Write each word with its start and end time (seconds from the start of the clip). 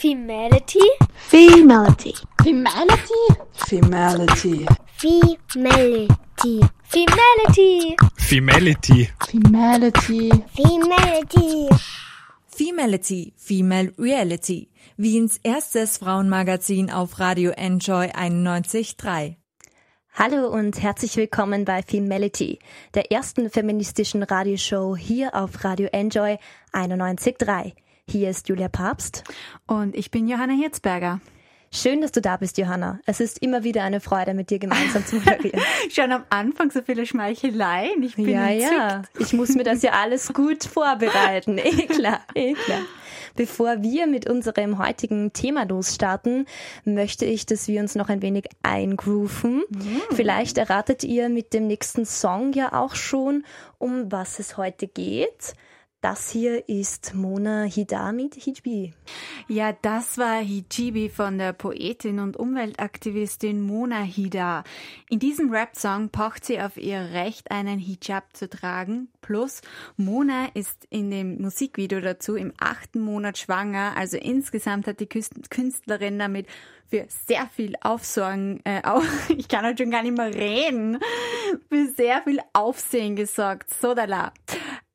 Femality? 0.00 0.80
Femality. 1.28 2.14
Femality? 2.42 3.36
Femality. 3.52 4.66
Femality. 4.96 6.08
Femality. 6.88 6.88
Femality. 6.88 7.92
Femality. 9.28 10.30
Femality. 10.56 11.68
Femality, 12.48 13.32
Female 13.36 13.92
Reality, 13.98 14.70
Wiens 14.96 15.38
erstes 15.42 15.98
Frauenmagazin 15.98 16.90
auf 16.90 17.20
Radio 17.20 17.50
Enjoy 17.50 18.06
91.3. 18.06 19.36
Hallo 20.14 20.48
und 20.48 20.82
herzlich 20.82 21.18
willkommen 21.18 21.66
bei 21.66 21.82
Femality, 21.82 22.58
der 22.94 23.12
ersten 23.12 23.50
feministischen 23.50 24.22
Radioshow 24.22 24.96
hier 24.96 25.34
auf 25.34 25.62
Radio 25.62 25.88
Enjoy 25.92 26.38
91.3. 26.72 27.74
Hier 28.10 28.28
ist 28.28 28.48
Julia 28.48 28.68
Papst. 28.68 29.22
Und 29.68 29.94
ich 29.94 30.10
bin 30.10 30.26
Johanna 30.26 30.52
Hirzberger. 30.52 31.20
Schön, 31.70 32.00
dass 32.00 32.10
du 32.10 32.20
da 32.20 32.38
bist, 32.38 32.58
Johanna. 32.58 32.98
Es 33.06 33.20
ist 33.20 33.40
immer 33.40 33.62
wieder 33.62 33.84
eine 33.84 34.00
Freude, 34.00 34.34
mit 34.34 34.50
dir 34.50 34.58
gemeinsam 34.58 35.06
zu 35.06 35.14
moderieren. 35.14 35.60
Schon 35.92 36.10
am 36.10 36.24
Anfang 36.28 36.72
so 36.72 36.82
viele 36.82 37.06
Schmeicheleien. 37.06 38.02
Ich 38.02 38.16
bin 38.16 38.28
ja, 38.28 38.48
entzückt. 38.48 38.72
ja. 38.72 39.02
Ich 39.20 39.32
muss 39.32 39.50
mir 39.50 39.62
das 39.62 39.82
ja 39.82 39.92
alles 39.92 40.32
gut 40.32 40.64
vorbereiten. 40.64 41.58
Eh 41.64 41.86
klar, 41.86 42.18
eh 42.34 42.54
klar. 42.54 42.80
Bevor 43.36 43.80
wir 43.80 44.08
mit 44.08 44.28
unserem 44.28 44.78
heutigen 44.78 45.32
Thema 45.32 45.62
losstarten, 45.62 46.46
möchte 46.84 47.26
ich, 47.26 47.46
dass 47.46 47.68
wir 47.68 47.80
uns 47.80 47.94
noch 47.94 48.08
ein 48.08 48.22
wenig 48.22 48.46
eingrooven. 48.64 49.62
Vielleicht 50.10 50.58
erratet 50.58 51.04
ihr 51.04 51.28
mit 51.28 51.54
dem 51.54 51.68
nächsten 51.68 52.04
Song 52.04 52.54
ja 52.54 52.72
auch 52.72 52.96
schon, 52.96 53.44
um 53.78 54.10
was 54.10 54.40
es 54.40 54.56
heute 54.56 54.88
geht. 54.88 55.54
Das 56.00 56.30
hier 56.30 56.66
ist 56.66 57.14
Mona 57.14 57.64
Hida 57.64 58.12
mit 58.12 58.34
Hijibi. 58.34 58.94
Ja, 59.48 59.74
das 59.82 60.16
war 60.16 60.40
Hijibi 60.40 61.10
von 61.10 61.36
der 61.36 61.52
Poetin 61.52 62.20
und 62.20 62.38
Umweltaktivistin 62.38 63.60
Mona 63.60 64.00
Hida. 64.00 64.64
In 65.10 65.18
diesem 65.18 65.50
Rap-Song 65.52 66.08
pocht 66.08 66.46
sie 66.46 66.58
auf 66.58 66.78
ihr 66.78 67.10
Recht, 67.12 67.50
einen 67.50 67.78
Hijab 67.78 68.34
zu 68.34 68.48
tragen. 68.48 69.08
Plus, 69.20 69.60
Mona 69.98 70.46
ist 70.54 70.86
in 70.88 71.10
dem 71.10 71.38
Musikvideo 71.42 72.00
dazu 72.00 72.34
im 72.34 72.54
achten 72.58 73.00
Monat 73.00 73.36
schwanger. 73.36 73.92
Also 73.94 74.16
insgesamt 74.16 74.86
hat 74.86 75.00
die 75.00 75.06
Künstlerin 75.06 76.18
damit 76.18 76.46
für 76.88 77.06
sehr 77.08 77.46
viel 77.54 77.74
Aufsorgen, 77.80 78.60
äh, 78.64 78.82
au 78.84 79.00
ich 79.28 79.48
kann 79.48 79.64
halt 79.64 79.78
schon 79.78 79.90
gar 79.90 80.02
nicht 80.02 80.16
mehr 80.16 80.34
reden, 80.34 80.98
für 81.68 81.86
sehr 81.86 82.22
viel 82.22 82.40
Aufsehen 82.52 83.16
gesorgt. 83.16 83.70
So 83.70 83.94
da 83.94 84.06
la. 84.06 84.32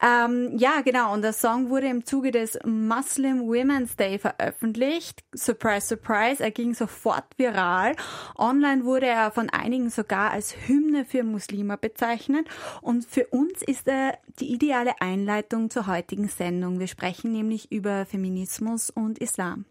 Ähm, 0.01 0.57
ja, 0.57 0.81
genau. 0.81 1.13
Und 1.13 1.21
der 1.21 1.33
Song 1.33 1.69
wurde 1.69 1.87
im 1.87 2.05
Zuge 2.05 2.31
des 2.31 2.59
Muslim 2.65 3.47
Women's 3.47 3.95
Day 3.95 4.19
veröffentlicht. 4.19 5.23
Surprise, 5.33 5.87
surprise. 5.87 6.43
Er 6.43 6.51
ging 6.51 6.73
sofort 6.73 7.25
viral. 7.37 7.95
Online 8.37 8.83
wurde 8.83 9.07
er 9.07 9.31
von 9.31 9.49
einigen 9.49 9.89
sogar 9.89 10.31
als 10.31 10.55
Hymne 10.67 11.05
für 11.05 11.23
Muslime 11.23 11.77
bezeichnet. 11.77 12.47
Und 12.81 13.05
für 13.05 13.27
uns 13.27 13.61
ist 13.61 13.87
er 13.87 14.17
die 14.39 14.53
ideale 14.53 14.99
Einleitung 15.01 15.69
zur 15.69 15.87
heutigen 15.87 16.27
Sendung. 16.27 16.79
Wir 16.79 16.87
sprechen 16.87 17.31
nämlich 17.31 17.71
über 17.71 18.05
Feminismus 18.05 18.89
und 18.89 19.19
Islam. 19.19 19.65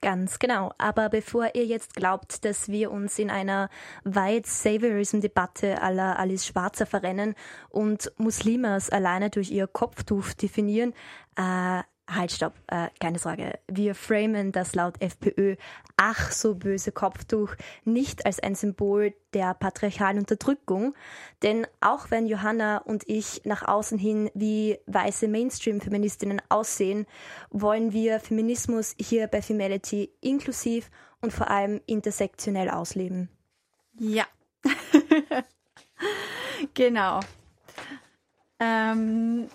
Ganz 0.00 0.38
genau. 0.38 0.72
Aber 0.78 1.08
bevor 1.08 1.54
ihr 1.56 1.66
jetzt 1.66 1.94
glaubt, 1.94 2.44
dass 2.44 2.68
wir 2.68 2.92
uns 2.92 3.18
in 3.18 3.30
einer 3.30 3.68
White 4.04 4.48
Saviorism-Debatte 4.48 5.82
aller 5.82 6.18
Alice 6.18 6.46
Schwarzer 6.46 6.86
verrennen 6.86 7.34
und 7.68 8.12
Muslimas 8.16 8.90
alleine 8.90 9.28
durch 9.30 9.50
ihr 9.50 9.66
Kopftuch 9.66 10.32
definieren, 10.34 10.94
äh, 11.36 11.82
halt, 12.08 12.32
stopp, 12.32 12.54
äh, 12.68 12.88
keine 13.00 13.18
Sorge. 13.18 13.58
Wir 13.68 13.94
framen 13.94 14.50
das 14.50 14.74
laut 14.74 15.00
FPÖ 15.00 15.56
ach 15.98 16.30
so 16.30 16.54
böse 16.54 16.92
Kopftuch 16.92 17.54
nicht 17.84 18.24
als 18.24 18.40
ein 18.40 18.54
Symbol 18.54 19.12
der 19.34 19.52
patriarchalen 19.52 20.18
Unterdrückung, 20.18 20.94
denn 21.42 21.66
auch 21.80 22.10
wenn 22.10 22.26
Johanna 22.26 22.78
und 22.78 23.06
ich 23.06 23.42
nach 23.44 23.66
außen 23.66 23.98
hin 23.98 24.30
wie 24.32 24.78
weiße 24.86 25.28
Mainstream-Feministinnen 25.28 26.40
aussehen, 26.48 27.06
wollen 27.50 27.92
wir 27.92 28.20
Feminismus 28.20 28.94
hier 28.98 29.26
bei 29.26 29.42
Femality 29.42 30.10
inklusiv 30.20 30.90
und 31.20 31.32
vor 31.32 31.50
allem 31.50 31.80
intersektionell 31.86 32.70
ausleben. 32.70 33.28
Ja. 33.98 34.24
genau. 36.74 37.20
Ähm, 38.60 39.48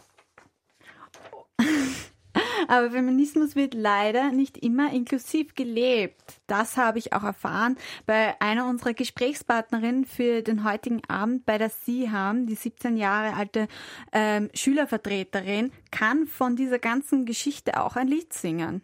aber 2.67 2.91
Feminismus 2.91 3.55
wird 3.55 3.73
leider 3.73 4.31
nicht 4.31 4.57
immer 4.57 4.91
inklusiv 4.91 5.55
gelebt. 5.55 6.21
Das 6.47 6.77
habe 6.77 6.99
ich 6.99 7.13
auch 7.13 7.23
erfahren 7.23 7.77
bei 8.05 8.39
einer 8.41 8.67
unserer 8.67 8.93
Gesprächspartnerinnen 8.93 10.05
für 10.05 10.41
den 10.41 10.63
heutigen 10.63 11.01
Abend 11.07 11.45
bei 11.45 11.57
der 11.57 11.69
SIHAM, 11.69 12.45
die 12.45 12.55
17 12.55 12.97
Jahre 12.97 13.35
alte 13.35 13.67
ähm, 14.11 14.49
Schülervertreterin, 14.53 15.71
kann 15.91 16.27
von 16.27 16.55
dieser 16.55 16.79
ganzen 16.79 17.25
Geschichte 17.25 17.81
auch 17.81 17.95
ein 17.95 18.07
Lied 18.07 18.33
singen. 18.33 18.83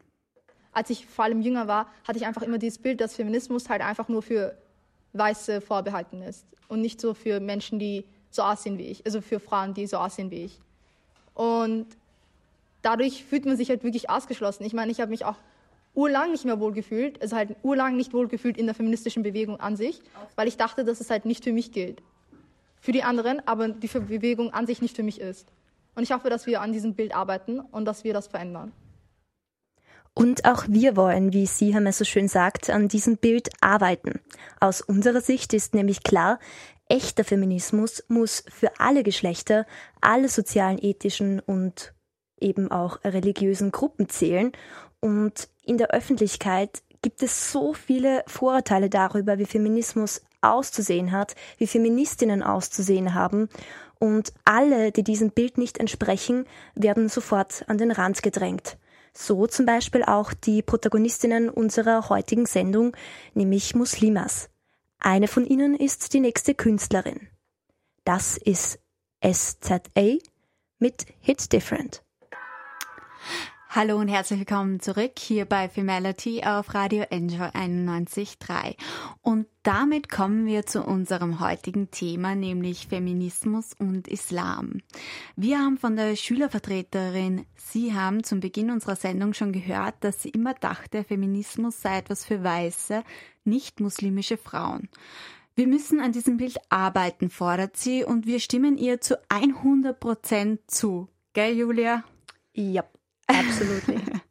als 0.71 0.89
ich 0.89 1.05
vor 1.05 1.25
allem 1.25 1.41
jünger 1.41 1.67
war, 1.67 1.91
hatte 2.07 2.19
ich 2.19 2.25
einfach 2.25 2.43
immer 2.43 2.57
dieses 2.57 2.79
Bild, 2.79 3.01
dass 3.01 3.15
Feminismus 3.15 3.69
halt 3.69 3.81
einfach 3.81 4.07
nur 4.07 4.21
für 4.21 4.57
Weiße 5.13 5.61
vorbehalten 5.61 6.21
ist 6.21 6.45
und 6.67 6.81
nicht 6.81 7.01
so 7.01 7.13
für 7.13 7.39
Menschen, 7.39 7.79
die 7.79 8.05
so 8.29 8.43
aussehen 8.43 8.77
wie 8.77 8.87
ich, 8.87 9.05
also 9.05 9.21
für 9.21 9.39
Frauen, 9.39 9.73
die 9.73 9.87
so 9.87 9.97
aussehen 9.97 10.31
wie 10.31 10.45
ich. 10.45 10.59
Und 11.33 11.87
dadurch 12.81 13.23
fühlt 13.25 13.45
man 13.45 13.57
sich 13.57 13.69
halt 13.69 13.83
wirklich 13.83 14.09
ausgeschlossen. 14.09 14.63
Ich 14.63 14.73
meine, 14.73 14.91
ich 14.91 14.99
habe 15.01 15.11
mich 15.11 15.25
auch 15.25 15.35
urlang 15.93 16.31
nicht 16.31 16.45
mehr 16.45 16.59
wohl 16.59 16.73
gefühlt, 16.73 17.21
also 17.21 17.35
halt 17.35 17.55
urlang 17.63 17.95
nicht 17.95 18.13
wohl 18.13 18.27
gefühlt 18.27 18.57
in 18.57 18.65
der 18.65 18.75
feministischen 18.75 19.23
Bewegung 19.23 19.59
an 19.59 19.75
sich, 19.75 20.01
weil 20.35 20.47
ich 20.47 20.57
dachte, 20.57 20.83
dass 20.85 21.01
es 21.01 21.09
halt 21.09 21.25
nicht 21.25 21.43
für 21.43 21.53
mich 21.53 21.71
gilt. 21.71 22.01
Für 22.79 22.91
die 22.91 23.03
anderen, 23.03 23.45
aber 23.45 23.69
die 23.69 23.87
Bewegung 23.87 24.53
an 24.53 24.65
sich 24.65 24.81
nicht 24.81 24.95
für 24.95 25.03
mich 25.03 25.19
ist. 25.19 25.51
Und 25.95 26.03
ich 26.03 26.11
hoffe, 26.11 26.29
dass 26.29 26.45
wir 26.45 26.61
an 26.61 26.71
diesem 26.71 26.93
Bild 26.93 27.13
arbeiten 27.13 27.59
und 27.59 27.85
dass 27.85 28.03
wir 28.03 28.13
das 28.13 28.27
verändern. 28.27 28.71
Und 30.13 30.45
auch 30.45 30.65
wir 30.67 30.95
wollen, 30.95 31.33
wie 31.33 31.45
Siham 31.45 31.87
es 31.87 31.97
so 31.97 32.05
schön 32.05 32.27
sagt, 32.27 32.69
an 32.69 32.87
diesem 32.87 33.17
Bild 33.17 33.49
arbeiten. 33.61 34.19
Aus 34.59 34.81
unserer 34.81 35.21
Sicht 35.21 35.53
ist 35.53 35.73
nämlich 35.73 36.03
klar, 36.03 36.39
echter 36.87 37.23
Feminismus 37.23 38.03
muss 38.07 38.43
für 38.49 38.79
alle 38.79 39.03
Geschlechter, 39.03 39.65
alle 40.01 40.27
sozialen, 40.29 40.77
ethischen 40.81 41.39
und 41.39 41.93
eben 42.41 42.71
auch 42.71 43.03
religiösen 43.03 43.71
Gruppen 43.71 44.09
zählen. 44.09 44.51
Und 44.99 45.49
in 45.63 45.77
der 45.77 45.91
Öffentlichkeit 45.91 46.81
gibt 47.01 47.23
es 47.23 47.51
so 47.51 47.73
viele 47.73 48.23
Vorurteile 48.27 48.89
darüber, 48.89 49.37
wie 49.37 49.45
Feminismus 49.45 50.21
auszusehen 50.41 51.11
hat, 51.11 51.35
wie 51.57 51.67
Feministinnen 51.67 52.43
auszusehen 52.43 53.13
haben. 53.13 53.49
Und 53.99 54.33
alle, 54.45 54.91
die 54.91 55.03
diesem 55.03 55.31
Bild 55.31 55.57
nicht 55.57 55.77
entsprechen, 55.77 56.45
werden 56.75 57.09
sofort 57.09 57.65
an 57.67 57.77
den 57.77 57.91
Rand 57.91 58.23
gedrängt. 58.23 58.77
So 59.13 59.47
zum 59.47 59.65
Beispiel 59.65 60.03
auch 60.03 60.33
die 60.33 60.61
Protagonistinnen 60.61 61.49
unserer 61.49 62.09
heutigen 62.09 62.45
Sendung, 62.45 62.95
nämlich 63.33 63.75
Muslimas. 63.75 64.49
Eine 64.99 65.27
von 65.27 65.45
ihnen 65.45 65.75
ist 65.75 66.13
die 66.13 66.19
nächste 66.19 66.53
Künstlerin. 66.53 67.27
Das 68.05 68.37
ist 68.37 68.79
SZA 69.23 70.17
mit 70.77 71.05
Hit 71.19 71.51
Different. 71.51 72.03
Hallo 73.71 73.97
und 73.99 74.07
herzlich 74.07 74.39
willkommen 74.39 74.79
zurück 74.79 75.19
hier 75.19 75.45
bei 75.45 75.69
Femality 75.69 76.41
auf 76.43 76.73
Radio 76.73 77.03
Enjoy 77.11 77.49
91.3. 77.49 78.75
Und 79.21 79.45
damit 79.61 80.09
kommen 80.09 80.47
wir 80.47 80.65
zu 80.65 80.81
unserem 80.81 81.39
heutigen 81.39 81.91
Thema, 81.91 82.33
nämlich 82.33 82.87
Feminismus 82.87 83.75
und 83.77 84.07
Islam. 84.07 84.81
Wir 85.35 85.59
haben 85.59 85.77
von 85.77 85.95
der 85.95 86.15
Schülervertreterin, 86.15 87.45
Sie 87.53 87.93
haben 87.93 88.23
zum 88.23 88.39
Beginn 88.39 88.71
unserer 88.71 88.95
Sendung 88.95 89.35
schon 89.35 89.51
gehört, 89.51 89.93
dass 89.99 90.23
sie 90.23 90.29
immer 90.29 90.55
dachte, 90.55 91.03
Feminismus 91.03 91.79
sei 91.79 91.99
etwas 91.99 92.25
für 92.25 92.43
weiße, 92.43 93.03
nicht 93.43 93.81
muslimische 93.81 94.37
Frauen. 94.37 94.89
Wir 95.53 95.67
müssen 95.67 95.99
an 95.99 96.11
diesem 96.11 96.37
Bild 96.37 96.57
arbeiten, 96.69 97.29
fordert 97.29 97.77
sie, 97.77 98.03
und 98.03 98.25
wir 98.25 98.39
stimmen 98.39 98.79
ihr 98.79 98.99
zu 98.99 99.19
100 99.29 99.99
Prozent 99.99 100.61
zu. 100.71 101.07
Gell, 101.33 101.55
Julia? 101.55 102.03
Ja, 102.55 102.83
absolut. 103.29 103.83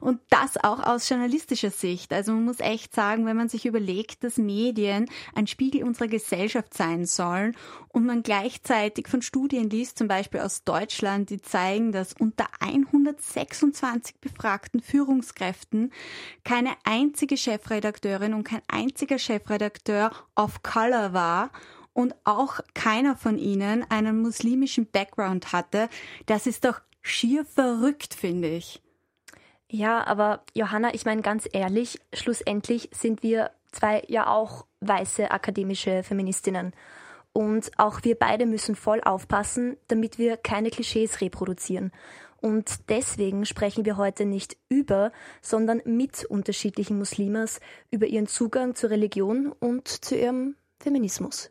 Und 0.00 0.20
das 0.30 0.62
auch 0.62 0.80
aus 0.80 1.08
journalistischer 1.08 1.70
Sicht. 1.70 2.12
Also 2.12 2.32
man 2.32 2.44
muss 2.44 2.60
echt 2.60 2.94
sagen, 2.94 3.26
wenn 3.26 3.36
man 3.36 3.48
sich 3.48 3.66
überlegt, 3.66 4.22
dass 4.22 4.36
Medien 4.36 5.10
ein 5.34 5.46
Spiegel 5.46 5.84
unserer 5.84 6.08
Gesellschaft 6.08 6.74
sein 6.74 7.04
sollen 7.04 7.56
und 7.88 8.06
man 8.06 8.22
gleichzeitig 8.22 9.08
von 9.08 9.22
Studien 9.22 9.70
liest, 9.70 9.98
zum 9.98 10.08
Beispiel 10.08 10.40
aus 10.40 10.64
Deutschland, 10.64 11.30
die 11.30 11.40
zeigen, 11.40 11.92
dass 11.92 12.12
unter 12.12 12.46
126 12.60 14.20
befragten 14.20 14.80
Führungskräften 14.80 15.92
keine 16.44 16.70
einzige 16.84 17.36
Chefredakteurin 17.36 18.34
und 18.34 18.44
kein 18.44 18.62
einziger 18.68 19.18
Chefredakteur 19.18 20.12
of 20.36 20.62
Color 20.62 21.12
war 21.12 21.50
und 21.92 22.14
auch 22.22 22.60
keiner 22.74 23.16
von 23.16 23.38
ihnen 23.38 23.84
einen 23.90 24.22
muslimischen 24.22 24.88
Background 24.88 25.52
hatte, 25.52 25.88
das 26.26 26.46
ist 26.46 26.64
doch 26.64 26.80
schier 27.08 27.44
verrückt, 27.44 28.14
finde 28.14 28.48
ich. 28.48 28.82
Ja, 29.70 30.06
aber 30.06 30.44
Johanna, 30.54 30.94
ich 30.94 31.04
meine 31.04 31.22
ganz 31.22 31.48
ehrlich, 31.52 32.00
schlussendlich 32.14 32.88
sind 32.92 33.22
wir 33.22 33.50
zwei 33.70 34.02
ja 34.08 34.26
auch 34.28 34.66
weiße 34.80 35.30
akademische 35.30 36.02
Feministinnen. 36.02 36.72
Und 37.32 37.70
auch 37.76 38.02
wir 38.02 38.14
beide 38.16 38.46
müssen 38.46 38.74
voll 38.74 39.00
aufpassen, 39.02 39.76
damit 39.88 40.18
wir 40.18 40.36
keine 40.36 40.70
Klischees 40.70 41.20
reproduzieren. 41.20 41.92
Und 42.40 42.88
deswegen 42.88 43.44
sprechen 43.44 43.84
wir 43.84 43.96
heute 43.96 44.24
nicht 44.24 44.56
über, 44.68 45.12
sondern 45.42 45.82
mit 45.84 46.24
unterschiedlichen 46.24 46.96
Muslimas 46.96 47.60
über 47.90 48.06
ihren 48.06 48.28
Zugang 48.28 48.74
zur 48.74 48.90
Religion 48.90 49.52
und 49.52 49.88
zu 49.88 50.16
ihrem 50.16 50.54
Feminismus. 50.80 51.50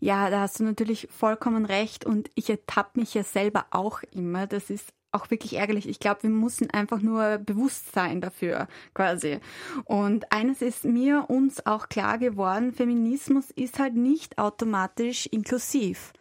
Ja, 0.00 0.30
da 0.30 0.40
hast 0.40 0.60
du 0.60 0.64
natürlich 0.64 1.08
vollkommen 1.10 1.64
recht 1.64 2.04
und 2.04 2.30
ich 2.34 2.50
ertappe 2.50 3.00
mich 3.00 3.14
ja 3.14 3.22
selber 3.22 3.66
auch 3.70 4.02
immer. 4.12 4.46
Das 4.46 4.70
ist 4.70 4.92
auch 5.12 5.30
wirklich 5.30 5.56
ärgerlich. 5.56 5.88
Ich 5.88 6.00
glaube, 6.00 6.24
wir 6.24 6.30
müssen 6.30 6.70
einfach 6.70 7.00
nur 7.00 7.38
bewusst 7.38 7.92
sein 7.92 8.20
dafür, 8.20 8.66
quasi. 8.94 9.40
Und 9.84 10.32
eines 10.32 10.62
ist 10.62 10.84
mir 10.84 11.26
uns 11.28 11.66
auch 11.66 11.88
klar 11.88 12.18
geworden, 12.18 12.72
Feminismus 12.72 13.50
ist 13.50 13.78
halt 13.78 13.94
nicht 13.94 14.38
automatisch 14.38 15.26
inklusiv. 15.26 16.12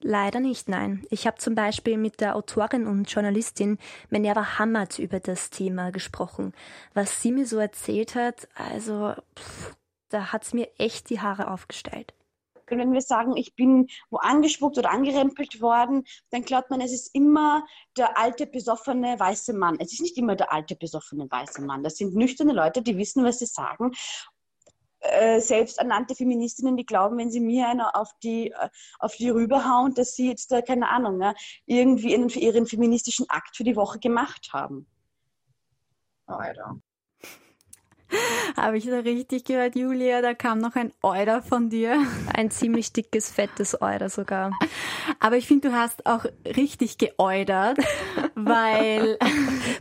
Leider 0.00 0.40
nicht, 0.40 0.68
nein. 0.68 1.06
Ich 1.08 1.26
habe 1.26 1.38
zum 1.38 1.54
Beispiel 1.54 1.96
mit 1.96 2.20
der 2.20 2.36
Autorin 2.36 2.86
und 2.86 3.10
Journalistin 3.10 3.78
Minerva 4.10 4.58
Hammert 4.58 4.98
über 4.98 5.18
das 5.18 5.48
Thema 5.48 5.92
gesprochen. 5.92 6.52
Was 6.92 7.22
sie 7.22 7.32
mir 7.32 7.46
so 7.46 7.56
erzählt 7.56 8.14
hat, 8.14 8.46
also 8.54 9.14
pff, 9.38 9.74
da 10.14 10.32
hat's 10.32 10.54
mir 10.54 10.70
echt 10.78 11.10
die 11.10 11.20
Haare 11.20 11.50
aufgestellt. 11.50 12.14
Und 12.70 12.78
wenn 12.78 12.92
wir 12.92 13.02
sagen, 13.02 13.36
ich 13.36 13.54
bin 13.54 13.88
wo 14.10 14.16
angespuckt 14.16 14.78
oder 14.78 14.90
angerempelt 14.90 15.60
worden, 15.60 16.04
dann 16.30 16.42
glaubt 16.42 16.70
man, 16.70 16.80
es 16.80 16.92
ist 16.92 17.14
immer 17.14 17.66
der 17.96 18.16
alte, 18.16 18.46
besoffene, 18.46 19.18
weiße 19.18 19.52
Mann. 19.52 19.76
Es 19.80 19.92
ist 19.92 20.00
nicht 20.00 20.16
immer 20.16 20.34
der 20.34 20.52
alte, 20.52 20.74
besoffene, 20.74 21.30
weiße 21.30 21.62
Mann. 21.62 21.82
Das 21.82 21.96
sind 21.96 22.14
nüchterne 22.14 22.52
Leute, 22.52 22.80
die 22.80 22.96
wissen, 22.96 23.22
was 23.24 23.40
sie 23.40 23.46
sagen. 23.46 23.92
Äh, 25.00 25.40
selbsternannte 25.40 26.14
Feministinnen, 26.14 26.78
die 26.78 26.86
glauben, 26.86 27.18
wenn 27.18 27.30
sie 27.30 27.40
mir 27.40 27.68
einer 27.68 27.94
auf 27.94 28.10
die, 28.22 28.52
äh, 28.52 28.70
auf 28.98 29.14
die 29.16 29.28
rüberhauen, 29.28 29.92
dass 29.92 30.14
sie 30.14 30.30
jetzt, 30.30 30.50
äh, 30.52 30.62
keine 30.62 30.88
Ahnung, 30.88 31.18
ne, 31.18 31.34
irgendwie 31.66 32.12
ihren, 32.12 32.30
ihren 32.30 32.66
feministischen 32.66 33.26
Akt 33.28 33.56
für 33.56 33.64
die 33.64 33.76
Woche 33.76 33.98
gemacht 33.98 34.50
haben. 34.54 34.86
Alter. 36.26 36.80
Habe 38.56 38.78
ich 38.78 38.86
da 38.86 38.98
richtig 39.00 39.44
gehört, 39.44 39.76
Julia? 39.76 40.22
Da 40.22 40.34
kam 40.34 40.58
noch 40.58 40.76
ein 40.76 40.92
Euder 41.02 41.42
von 41.42 41.70
dir. 41.70 41.98
Ein 42.34 42.50
ziemlich 42.50 42.92
dickes, 42.92 43.30
fettes 43.30 43.80
Euder 43.80 44.08
sogar. 44.08 44.52
Aber 45.20 45.36
ich 45.36 45.46
finde, 45.46 45.68
du 45.68 45.74
hast 45.74 46.06
auch 46.06 46.24
richtig 46.44 46.98
geäudert, 46.98 47.78
weil... 48.34 49.18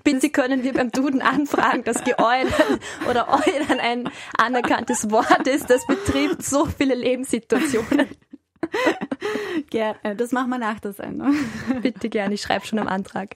Bitte 0.03 0.29
können 0.29 0.63
wir 0.63 0.73
beim 0.73 0.91
Duden 0.91 1.21
anfragen, 1.21 1.83
dass 1.83 2.03
geäudern 2.03 2.79
oder 3.09 3.27
eudern 3.29 3.79
ein 3.79 4.09
anerkanntes 4.37 5.09
Wort 5.11 5.47
ist. 5.47 5.69
Das 5.69 5.85
betrifft 5.87 6.43
so 6.43 6.65
viele 6.65 6.95
Lebenssituationen. 6.95 8.07
Gerne, 9.69 10.15
das 10.15 10.31
machen 10.31 10.49
wir 10.49 10.57
nach 10.57 10.79
der 10.79 10.93
Sendung. 10.93 11.35
Bitte 11.81 12.09
gerne, 12.09 12.35
ich 12.35 12.41
schreibe 12.41 12.65
schon 12.65 12.79
am 12.79 12.87
Antrag. 12.87 13.35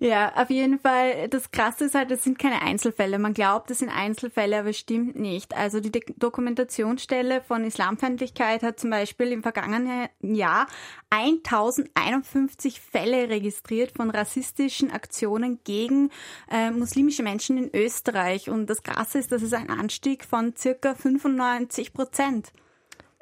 Ja, 0.00 0.32
auf 0.34 0.50
jeden 0.50 0.78
Fall. 0.78 1.28
Das 1.28 1.50
Krasse 1.50 1.86
ist 1.86 1.94
halt, 1.94 2.10
das 2.10 2.24
sind 2.24 2.38
keine 2.38 2.62
Einzelfälle. 2.62 3.18
Man 3.18 3.34
glaubt, 3.34 3.70
das 3.70 3.78
sind 3.78 3.88
Einzelfälle, 3.88 4.58
aber 4.60 4.72
stimmt 4.72 5.16
nicht. 5.16 5.56
Also 5.56 5.80
die 5.80 5.90
Dokumentationsstelle 5.90 7.42
von 7.42 7.64
Islamfeindlichkeit 7.64 8.62
hat 8.62 8.80
zum 8.80 8.90
Beispiel 8.90 9.32
im 9.32 9.42
vergangenen 9.42 10.08
Jahr 10.20 10.66
1051 11.10 12.80
Fälle 12.80 13.28
registriert 13.28 13.92
von 13.96 14.10
rassistischen 14.10 14.90
Aktionen 14.90 15.60
gegen 15.64 16.10
äh, 16.50 16.70
muslimische 16.70 17.22
Menschen 17.22 17.58
in 17.58 17.70
Österreich. 17.74 18.50
Und 18.50 18.66
das 18.68 18.82
Krasse 18.82 19.18
ist, 19.18 19.32
das 19.32 19.42
ist 19.42 19.54
ein 19.54 19.70
Anstieg 19.70 20.24
von 20.24 20.54
circa 20.56 20.94
95 20.94 21.92
Prozent. 21.92 22.52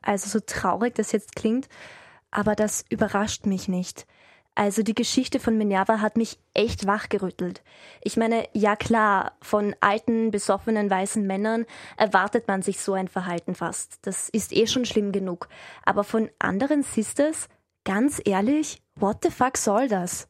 Also 0.03 0.29
so 0.29 0.41
traurig 0.45 0.95
das 0.95 1.13
jetzt 1.13 1.35
klingt, 1.35 1.69
aber 2.31 2.55
das 2.55 2.85
überrascht 2.91 3.47
mich 3.47 3.69
nicht. 3.69 4.07
Also 4.57 4.83
die 4.83 4.95
Geschichte 4.95 5.41
von 5.41 5.59
Minerva 5.59 6.01
hat 6.01 6.17
mich 6.17 6.39
echt 6.55 6.87
wachgerüttelt. 6.87 7.63
Ich 8.03 8.17
meine, 8.17 8.49
ja 8.53 8.77
klar, 8.77 9.37
von 9.43 9.75
alten, 9.81 10.31
besoffenen 10.31 10.89
weißen 10.89 11.27
Männern 11.27 11.67
erwartet 11.97 12.47
man 12.47 12.63
sich 12.63 12.81
so 12.81 12.93
ein 12.93 13.09
Verhalten 13.09 13.57
fast. 13.57 13.99
Das 14.03 14.29
ist 14.29 14.53
eh 14.53 14.69
schon 14.69 14.85
schlimm 14.85 15.11
genug. 15.11 15.49
Aber 15.85 16.05
von 16.05 16.31
anderen 16.39 16.85
Sisters, 16.85 17.49
ganz 17.85 18.23
ehrlich, 18.25 18.81
what 18.95 19.19
the 19.25 19.31
fuck 19.31 19.57
soll 19.57 19.89
das? 19.89 20.29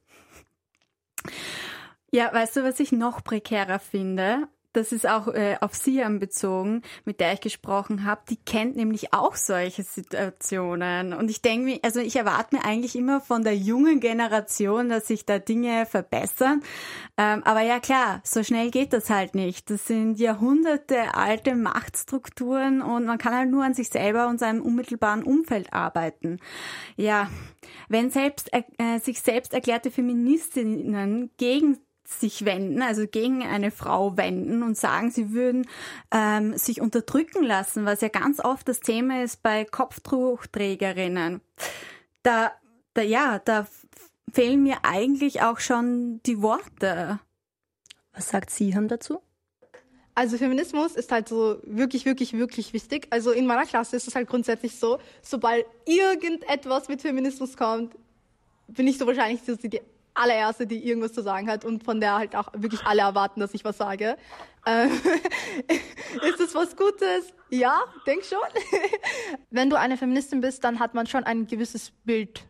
Ja, 2.11 2.33
weißt 2.33 2.57
du, 2.57 2.65
was 2.65 2.81
ich 2.81 2.93
noch 2.93 3.25
prekärer 3.25 3.79
finde? 3.79 4.49
Das 4.75 4.93
ist 4.93 5.09
auch 5.09 5.29
äh, 5.29 5.57
auf 5.61 5.75
Siam 5.75 6.19
bezogen, 6.19 6.83
mit 7.05 7.21
der 7.21 7.33
ich 7.33 7.41
gesprochen 7.41 8.05
habe, 8.05 8.23
die 8.29 8.37
kennt 8.37 8.77
nämlich 8.77 9.15
auch 9.15 9.37
solche 9.37 9.83
Situationen. 9.83 11.13
Und 11.15 11.31
ich 11.31 11.41
denke 11.43 11.65
mir, 11.65 11.79
also 11.83 12.01
ich 12.01 12.17
erwarte 12.17 12.57
mir 12.57 12.65
eigentlich 12.65 12.97
immer 12.97 13.21
von 13.21 13.45
der 13.45 13.57
jungen 13.57 14.01
Generation, 14.01 14.89
dass 14.89 15.07
sich 15.07 15.25
da 15.25 15.39
Dinge 15.39 15.87
verbessern. 15.87 16.63
Ähm, 17.17 17.43
aber 17.45 17.63
ja 17.63 17.79
klar, 17.79 18.21
so 18.25 18.43
schnell 18.43 18.71
geht 18.71 18.93
das 18.93 19.11
halt 19.11 19.35
nicht. 19.35 19.71
Das 19.71 19.87
sind 19.87 20.19
Jahrhunderte 20.19 21.15
alte 21.15 21.55
Machtstrukturen 21.55 22.83
und 22.83 23.07
man 23.07 23.19
kann 23.19 23.35
halt 23.35 23.51
nur 23.51 23.65
an 23.65 23.75
sich 23.75 23.89
selber 23.89 24.29
und 24.29 24.41
seinem 24.41 24.61
unmittelbaren 24.61 25.23
Umfeld 25.23 25.73
arbeiten. 25.73 26.41
Ja, 26.97 27.31
wenn 27.89 28.11
selbst 28.11 28.51
äh, 28.53 28.99
sich 28.99 29.21
selbst 29.21 29.55
erklärte 29.55 29.91
Feministinnen 29.91 31.31
gegen 31.37 31.79
sich 32.07 32.45
wenden, 32.45 32.83
also 32.83 33.07
gegen 33.07 33.43
eine 33.43 33.71
Frau 33.71 34.17
wenden 34.17 34.63
und 34.63 34.77
sagen, 34.77 35.11
sie 35.11 35.33
würden 35.33 35.67
ähm, 36.11 36.57
sich 36.57 36.81
unterdrücken 36.81 37.43
lassen, 37.43 37.87
was 37.87 38.03
ja 38.03 38.09
ganz 38.09 38.41
oft 38.41 38.69
das 38.69 38.81
Thema 38.81 39.23
ist 39.23 39.43
bei 39.43 39.65
Kopftuchträgerinnen. 39.65 41.41
Da, 42.23 42.53
da 42.93 43.03
ja, 43.03 43.39
da 43.39 43.67
fehlen 44.33 44.63
mir 44.63 44.79
eigentlich 44.83 45.43
auch 45.43 45.61
schon 45.61 46.21
die 46.27 46.43
Worte. 46.43 47.21
Was 48.13 48.29
sagt 48.29 48.51
Sie 48.51 48.75
haben 48.75 48.89
dazu? 48.89 49.21
Also 50.15 50.39
Feminismus 50.39 50.95
ist 50.95 51.11
halt 51.11 51.29
so 51.29 51.59
wirklich, 51.65 52.05
wirklich, 52.05 52.35
wirklich 52.35 52.73
wichtig. 52.73 53.09
Also 53.11 53.33
in 53.33 53.47
meiner 53.47 53.67
Klasse 53.67 53.97
ist 53.97 54.07
es 54.07 54.15
halt 54.15 54.29
grundsätzlich 54.29 54.77
so, 54.77 54.99
sobald 55.23 55.67
irgendetwas 55.87 56.89
mit 56.89 57.01
Feminismus 57.03 57.57
kommt, 57.57 57.97
bin 58.69 58.87
ich 58.87 58.97
so 58.97 59.07
wahrscheinlich 59.07 59.43
so 59.45 59.57
die 59.57 59.81
allererste, 60.15 60.67
die 60.67 60.87
irgendwas 60.87 61.13
zu 61.13 61.23
sagen 61.23 61.49
hat 61.51 61.65
und 61.65 61.85
von 61.85 62.01
der 62.01 62.15
halt 62.15 62.37
auch 62.37 62.49
wirklich 62.55 62.85
alle 62.85 63.03
erwarten, 63.03 63.41
dass 63.41 63.53
ich 63.53 63.65
was 63.65 63.77
sage. 63.77 64.17
Ähm, 64.65 64.91
ist 66.23 66.41
das 66.41 66.55
was 66.55 66.77
Gutes? 66.77 67.33
Ja, 67.51 67.81
denk 68.07 68.25
schon. 68.25 68.39
Wenn 69.51 69.71
du 69.71 69.79
eine 69.79 69.97
Feministin 69.97 70.41
bist, 70.41 70.65
dann 70.65 70.79
hat 70.79 70.95
man 70.95 71.07
schon 71.07 71.25
ein 71.25 71.47
gewisses 71.47 71.91
Bild, 72.05 72.45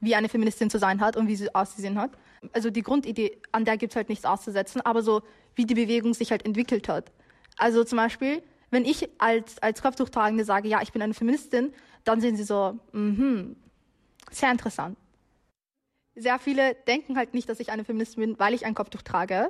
wie 0.00 0.14
eine 0.14 0.28
Feministin 0.28 0.70
zu 0.70 0.78
sein 0.78 1.00
hat 1.00 1.16
und 1.16 1.28
wie 1.28 1.36
sie 1.36 1.54
auszusehen 1.54 1.98
hat. 1.98 2.12
Also 2.52 2.70
die 2.70 2.82
Grundidee, 2.82 3.42
an 3.50 3.64
der 3.64 3.76
gibt 3.76 3.92
es 3.92 3.96
halt 3.96 4.08
nichts 4.08 4.24
auszusetzen, 4.24 4.80
aber 4.80 5.02
so, 5.02 5.22
wie 5.56 5.66
die 5.66 5.74
Bewegung 5.74 6.14
sich 6.14 6.30
halt 6.30 6.46
entwickelt 6.46 6.88
hat. 6.88 7.10
Also 7.56 7.82
zum 7.82 7.96
Beispiel, 7.96 8.42
wenn 8.70 8.84
ich 8.84 9.08
als, 9.18 9.58
als 9.58 9.82
Kopftuchtragende 9.82 10.44
sage, 10.44 10.68
ja, 10.68 10.80
ich 10.80 10.92
bin 10.92 11.02
eine 11.02 11.14
Feministin, 11.14 11.72
dann 12.04 12.20
sehen 12.20 12.36
sie 12.36 12.44
so, 12.44 12.78
mhm, 12.92 13.56
sehr 14.30 14.52
interessant 14.52 14.96
sehr 16.18 16.38
viele 16.38 16.74
denken 16.74 17.16
halt 17.16 17.34
nicht, 17.34 17.48
dass 17.48 17.60
ich 17.60 17.70
eine 17.70 17.84
Feministin 17.84 18.22
bin, 18.22 18.38
weil 18.38 18.54
ich 18.54 18.66
ein 18.66 18.74
Kopftuch 18.74 19.02
trage. 19.02 19.48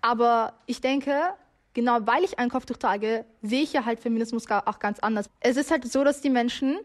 Aber 0.00 0.54
ich 0.66 0.80
denke, 0.80 1.34
genau 1.74 1.98
weil 2.06 2.24
ich 2.24 2.38
ein 2.38 2.50
Kopftuch 2.50 2.76
trage, 2.76 3.24
sehe 3.40 3.62
ich 3.62 3.72
ja 3.72 3.84
halt 3.84 4.00
Feminismus 4.00 4.50
auch 4.50 4.78
ganz 4.78 4.98
anders. 4.98 5.30
Es 5.40 5.56
ist 5.56 5.70
halt 5.70 5.90
so, 5.90 6.04
dass 6.04 6.20
die 6.20 6.30
Menschen 6.30 6.78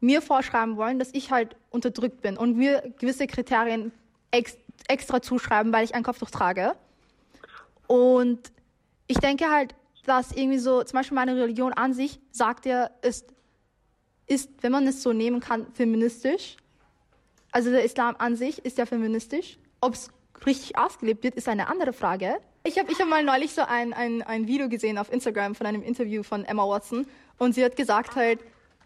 mir 0.00 0.22
vorschreiben 0.22 0.76
wollen, 0.76 0.98
dass 0.98 1.10
ich 1.12 1.30
halt 1.30 1.56
unterdrückt 1.70 2.22
bin 2.22 2.36
und 2.36 2.56
mir 2.56 2.94
gewisse 2.98 3.26
Kriterien 3.26 3.92
ex 4.30 4.56
extra 4.88 5.22
zuschreiben, 5.22 5.72
weil 5.72 5.84
ich 5.84 5.94
ein 5.94 6.02
Kopftuch 6.02 6.30
trage. 6.30 6.74
Und 7.86 8.52
ich 9.06 9.18
denke 9.18 9.50
halt, 9.50 9.74
dass 10.04 10.32
irgendwie 10.32 10.58
so, 10.58 10.82
zum 10.84 10.98
Beispiel 10.98 11.14
meine 11.14 11.34
Religion 11.34 11.72
an 11.72 11.92
sich 11.92 12.20
sagt 12.30 12.66
ja, 12.66 12.90
ist, 13.02 13.32
ist, 14.26 14.50
wenn 14.60 14.72
man 14.72 14.86
es 14.86 15.02
so 15.02 15.12
nehmen 15.12 15.40
kann, 15.40 15.66
feministisch. 15.72 16.56
Also 17.56 17.70
der 17.70 17.84
Islam 17.84 18.16
an 18.18 18.36
sich 18.36 18.62
ist 18.66 18.76
ja 18.76 18.84
feministisch. 18.84 19.56
Ob 19.80 19.94
es 19.94 20.10
richtig 20.44 20.76
ausgelebt 20.76 21.24
wird, 21.24 21.36
ist 21.36 21.48
eine 21.48 21.68
andere 21.68 21.94
Frage. 21.94 22.36
Ich 22.64 22.78
habe 22.78 22.92
ich 22.92 23.00
hab 23.00 23.08
mal 23.08 23.24
neulich 23.24 23.54
so 23.54 23.62
ein, 23.62 23.94
ein, 23.94 24.20
ein 24.20 24.46
Video 24.46 24.68
gesehen 24.68 24.98
auf 24.98 25.10
Instagram 25.10 25.54
von 25.54 25.66
einem 25.66 25.82
Interview 25.82 26.22
von 26.22 26.44
Emma 26.44 26.68
Watson 26.68 27.06
und 27.38 27.54
sie 27.54 27.64
hat 27.64 27.74
gesagt 27.74 28.14
halt, 28.14 28.40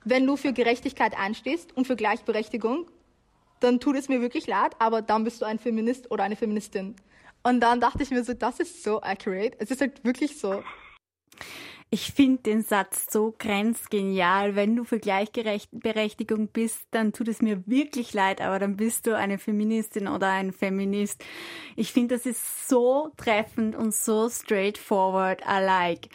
wenn 0.04 0.24
du 0.24 0.36
für 0.36 0.52
Gerechtigkeit 0.52 1.18
einstehst 1.18 1.76
und 1.76 1.88
für 1.88 1.96
Gleichberechtigung, 1.96 2.86
dann 3.58 3.80
tut 3.80 3.96
es 3.96 4.08
mir 4.08 4.20
wirklich 4.20 4.46
leid, 4.46 4.76
aber 4.78 5.02
dann 5.02 5.24
bist 5.24 5.42
du 5.42 5.46
ein 5.46 5.58
Feminist 5.58 6.08
oder 6.12 6.22
eine 6.22 6.36
Feministin. 6.36 6.94
Und 7.42 7.58
dann 7.58 7.80
dachte 7.80 8.04
ich 8.04 8.10
mir 8.10 8.22
so, 8.22 8.34
das 8.34 8.60
ist 8.60 8.84
so 8.84 9.02
accurate. 9.02 9.56
Es 9.58 9.72
ist 9.72 9.80
halt 9.80 10.04
wirklich 10.04 10.38
so. 10.38 10.62
Ich 11.92 12.12
finde 12.12 12.42
den 12.42 12.62
Satz 12.62 13.06
so 13.10 13.34
grenzgenial. 13.36 14.54
Wenn 14.54 14.76
du 14.76 14.84
für 14.84 15.00
Gleichberechtigung 15.00 16.46
bist, 16.46 16.86
dann 16.92 17.12
tut 17.12 17.26
es 17.26 17.42
mir 17.42 17.66
wirklich 17.66 18.14
leid, 18.14 18.40
aber 18.40 18.60
dann 18.60 18.76
bist 18.76 19.08
du 19.08 19.16
eine 19.16 19.38
Feministin 19.38 20.06
oder 20.06 20.28
ein 20.28 20.52
Feminist. 20.52 21.24
Ich 21.74 21.92
finde, 21.92 22.14
das 22.14 22.26
ist 22.26 22.68
so 22.68 23.10
treffend 23.16 23.74
und 23.74 23.92
so 23.92 24.28
straightforward 24.30 25.44
alike. 25.44 26.08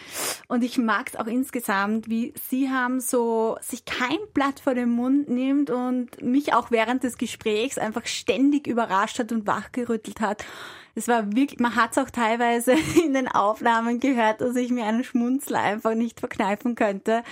Und 0.47 0.63
ich 0.63 0.77
mag 0.77 1.09
es 1.09 1.17
auch 1.17 1.27
insgesamt, 1.27 2.09
wie 2.09 2.33
sie 2.49 2.69
haben 2.69 3.01
so 3.01 3.57
sich 3.59 3.83
kein 3.83 4.19
Blatt 4.33 4.61
vor 4.61 4.75
den 4.75 4.91
Mund 4.91 5.27
nimmt 5.27 5.71
und 5.71 6.21
mich 6.21 6.53
auch 6.53 6.71
während 6.71 7.03
des 7.03 7.17
Gesprächs 7.17 7.77
einfach 7.77 8.05
ständig 8.05 8.67
überrascht 8.67 9.19
hat 9.19 9.33
und 9.33 9.45
wachgerüttelt 9.45 10.21
hat 10.21 10.45
es 10.95 11.07
war 11.07 11.35
wirklich, 11.35 11.59
man 11.59 11.75
hat 11.75 11.91
es 11.91 11.97
auch 11.97 12.09
teilweise 12.09 12.73
in 13.05 13.13
den 13.13 13.27
Aufnahmen 13.27 13.99
gehört, 13.99 14.41
dass 14.41 14.55
ich 14.55 14.71
mir 14.71 14.85
einen 14.85 15.03
Schmunzler 15.03 15.61
einfach 15.61 15.93
nicht 15.93 16.19
verkneifen 16.19 16.75
könnte. 16.75 17.23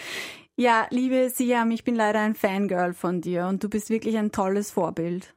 Ja, 0.56 0.86
liebe 0.92 1.30
Siam, 1.30 1.72
ich 1.72 1.84
bin 1.84 1.96
leider 1.96 2.20
ein 2.20 2.36
Fangirl 2.36 2.94
von 2.94 3.22
dir 3.22 3.48
und 3.48 3.64
du 3.64 3.70
bist 3.70 3.90
wirklich 3.90 4.18
ein 4.18 4.32
tolles 4.32 4.70
Vorbild. 4.70 5.34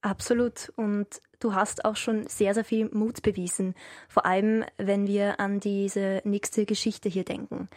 Absolut. 0.00 0.72
Und 0.76 1.20
du 1.40 1.54
hast 1.54 1.84
auch 1.84 1.96
schon 1.96 2.26
sehr, 2.28 2.54
sehr 2.54 2.64
viel 2.64 2.88
Mut 2.90 3.22
bewiesen. 3.22 3.74
Vor 4.08 4.24
allem, 4.24 4.64
wenn 4.78 5.06
wir 5.06 5.40
an 5.40 5.60
diese 5.60 6.22
nächste 6.24 6.64
Geschichte 6.64 7.08
hier 7.08 7.24
denken. 7.24 7.68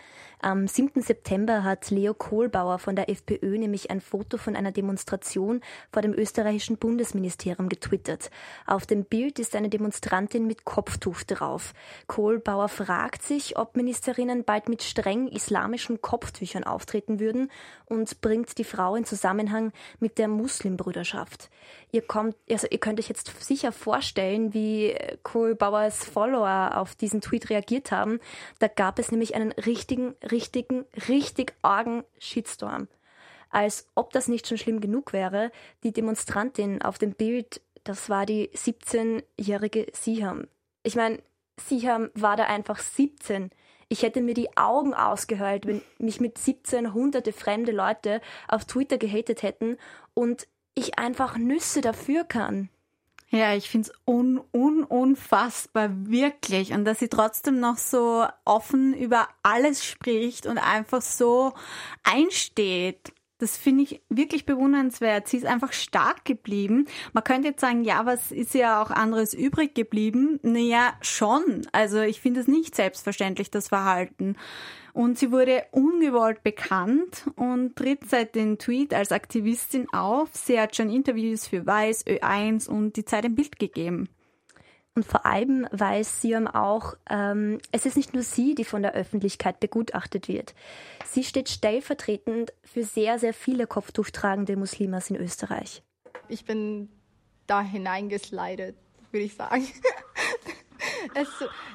Am 0.42 0.68
7. 0.68 1.02
September 1.02 1.66
hat 1.66 1.90
Leo 1.92 2.14
Kohlbauer 2.14 2.80
von 2.80 2.96
der 2.96 3.10
FPÖ 3.10 3.58
nämlich 3.58 3.92
ein 3.92 4.00
Foto 4.00 4.38
von 4.38 4.56
einer 4.56 4.72
Demonstration 4.72 5.60
vor 5.92 6.02
dem 6.02 6.14
österreichischen 6.14 6.78
Bundesministerium 6.78 7.68
getwittert. 7.68 8.32
Auf 8.66 8.86
dem 8.86 9.04
Bild 9.04 9.38
ist 9.38 9.54
eine 9.54 9.68
Demonstrantin 9.68 10.48
mit 10.48 10.64
Kopftuch 10.64 11.24
drauf. 11.24 11.74
Kohlbauer 12.08 12.70
fragt 12.70 13.22
sich, 13.22 13.58
ob 13.58 13.76
Ministerinnen 13.76 14.46
bald 14.46 14.70
mit 14.70 14.82
streng 14.82 15.28
islamischen 15.28 16.02
Kopftüchern 16.02 16.64
auftreten 16.64 17.20
würden 17.20 17.52
und 17.86 18.22
bringt 18.22 18.58
die 18.58 18.64
Frau 18.64 18.96
in 18.96 19.04
Zusammenhang 19.04 19.74
mit 20.00 20.18
der 20.18 20.30
Muslimbrüderschaft. 20.30 21.50
Ihr 21.92 22.02
kommt, 22.02 22.36
also 22.50 22.68
ihr 22.70 22.78
könnt 22.78 23.00
euch 23.00 23.10
jetzt 23.10 23.32
sicher 23.44 23.72
vorstellen, 23.72 24.54
wie 24.54 24.96
Kohlbauers 25.24 26.06
Follower 26.06 26.78
auf 26.78 26.96
diesen 26.96 27.22
Tweet 27.22 27.50
reagiert 27.50 27.92
haben. 27.92 28.20
Da 28.60 28.68
gab 28.68 29.00
es 29.00 29.12
nämlich 29.12 29.34
einen 29.34 29.52
richtigen, 29.54 30.16
richtigen, 30.32 30.86
richtig 31.08 31.56
argen 31.64 32.04
Shitstorm. 32.20 32.88
Als 33.50 33.88
ob 33.96 34.14
das 34.14 34.28
nicht 34.28 34.48
schon 34.48 34.60
schlimm 34.60 34.80
genug 34.80 35.14
wäre, 35.14 35.52
die 35.84 35.92
Demonstrantin 35.92 36.84
auf 36.84 37.00
dem 37.00 37.14
Bild, 37.14 37.62
das 37.84 38.08
war 38.10 38.28
die 38.28 38.50
17-jährige 38.50 39.88
Siham. 39.94 40.48
Ich 40.84 40.96
meine, 40.96 41.20
Siham 41.60 42.12
war 42.14 42.38
da 42.38 42.44
einfach 42.44 42.78
17. 42.78 43.50
Ich 43.88 44.04
hätte 44.04 44.22
mir 44.22 44.36
die 44.36 44.56
Augen 44.56 44.94
ausgeheult, 44.94 45.66
wenn 45.66 45.82
mich 45.98 46.20
mit 46.20 46.38
17 46.38 46.94
hunderte 46.94 47.34
fremde 47.34 47.72
Leute 47.72 48.22
auf 48.48 48.66
Twitter 48.66 49.00
gehatet 49.00 49.42
hätten 49.42 49.78
und 50.14 50.48
ich 50.76 50.98
einfach 51.00 51.38
Nüsse 51.38 51.82
dafür 51.82 52.24
kann. 52.24 52.70
Ja, 53.32 53.54
ich 53.54 53.70
find's 53.70 53.92
un, 54.06 54.42
un, 54.52 54.84
unfassbar, 54.84 55.90
wirklich. 55.92 56.74
Und 56.74 56.86
dass 56.86 57.00
sie 57.00 57.10
trotzdem 57.10 57.60
noch 57.60 57.78
so 57.78 58.26
offen 58.44 58.94
über 58.94 59.28
alles 59.44 59.86
spricht 59.86 60.48
und 60.48 60.58
einfach 60.58 61.02
so 61.02 61.54
einsteht. 62.04 63.14
Das 63.40 63.58
finde 63.58 63.84
ich 63.84 64.02
wirklich 64.10 64.46
bewundernswert. 64.46 65.30
Sie 65.30 65.38
ist 65.38 65.46
einfach 65.46 65.72
stark 65.72 66.26
geblieben. 66.26 66.88
Man 67.14 67.24
könnte 67.24 67.48
jetzt 67.48 67.62
sagen, 67.62 67.86
ja, 67.86 68.06
was 68.06 68.32
ist 68.34 68.54
ja 68.54 68.82
auch 68.82 68.92
anderes 68.92 69.34
übrig 69.34 69.74
geblieben? 69.74 70.40
Naja, 70.44 70.94
schon. 71.02 71.66
Also 71.72 72.02
ich 72.02 72.20
finde 72.20 72.42
es 72.42 72.48
nicht 72.48 72.76
selbstverständlich, 72.76 73.50
das 73.50 73.70
Verhalten. 73.70 74.36
Und 74.92 75.18
sie 75.18 75.32
wurde 75.32 75.64
ungewollt 75.72 76.44
bekannt 76.44 77.30
und 77.38 77.78
tritt 77.78 78.10
seit 78.10 78.36
den 78.36 78.58
Tweet 78.58 78.94
als 78.94 79.14
Aktivistin 79.14 79.88
auf. 79.94 80.30
Sie 80.34 80.60
hat 80.60 80.76
schon 80.76 80.90
Interviews 80.90 81.48
für 81.48 81.66
Weiß, 81.66 82.06
Ö1 82.06 82.68
und 82.68 82.98
die 82.98 83.06
Zeit 83.06 83.24
im 83.24 83.36
Bild 83.36 83.58
gegeben. 83.58 84.10
Und 85.00 85.06
vor 85.06 85.26
allem 85.26 85.66
weiß 85.72 86.22
Siam 86.22 86.46
auch, 86.46 86.94
ähm, 87.10 87.60
es 87.72 87.86
ist 87.86 87.96
nicht 87.96 88.14
nur 88.14 88.22
sie, 88.22 88.54
die 88.54 88.66
von 88.66 88.82
der 88.82 88.96
Öffentlichkeit 88.96 89.62
begutachtet 89.62 90.28
wird. 90.28 90.54
Sie 91.06 91.24
steht 91.24 91.48
stellvertretend 91.48 92.52
für 92.66 92.84
sehr, 92.84 93.18
sehr 93.18 93.34
viele 93.34 93.66
kopftuchtragende 93.66 94.58
Muslimas 94.58 95.10
in 95.10 95.16
Österreich. 95.16 95.84
Ich 96.28 96.44
bin 96.44 96.90
da 97.48 97.62
hineingeslidet, 97.62 98.76
würde 99.12 99.26
ich 99.26 99.36
sagen. 99.36 99.66
es, 101.16 101.30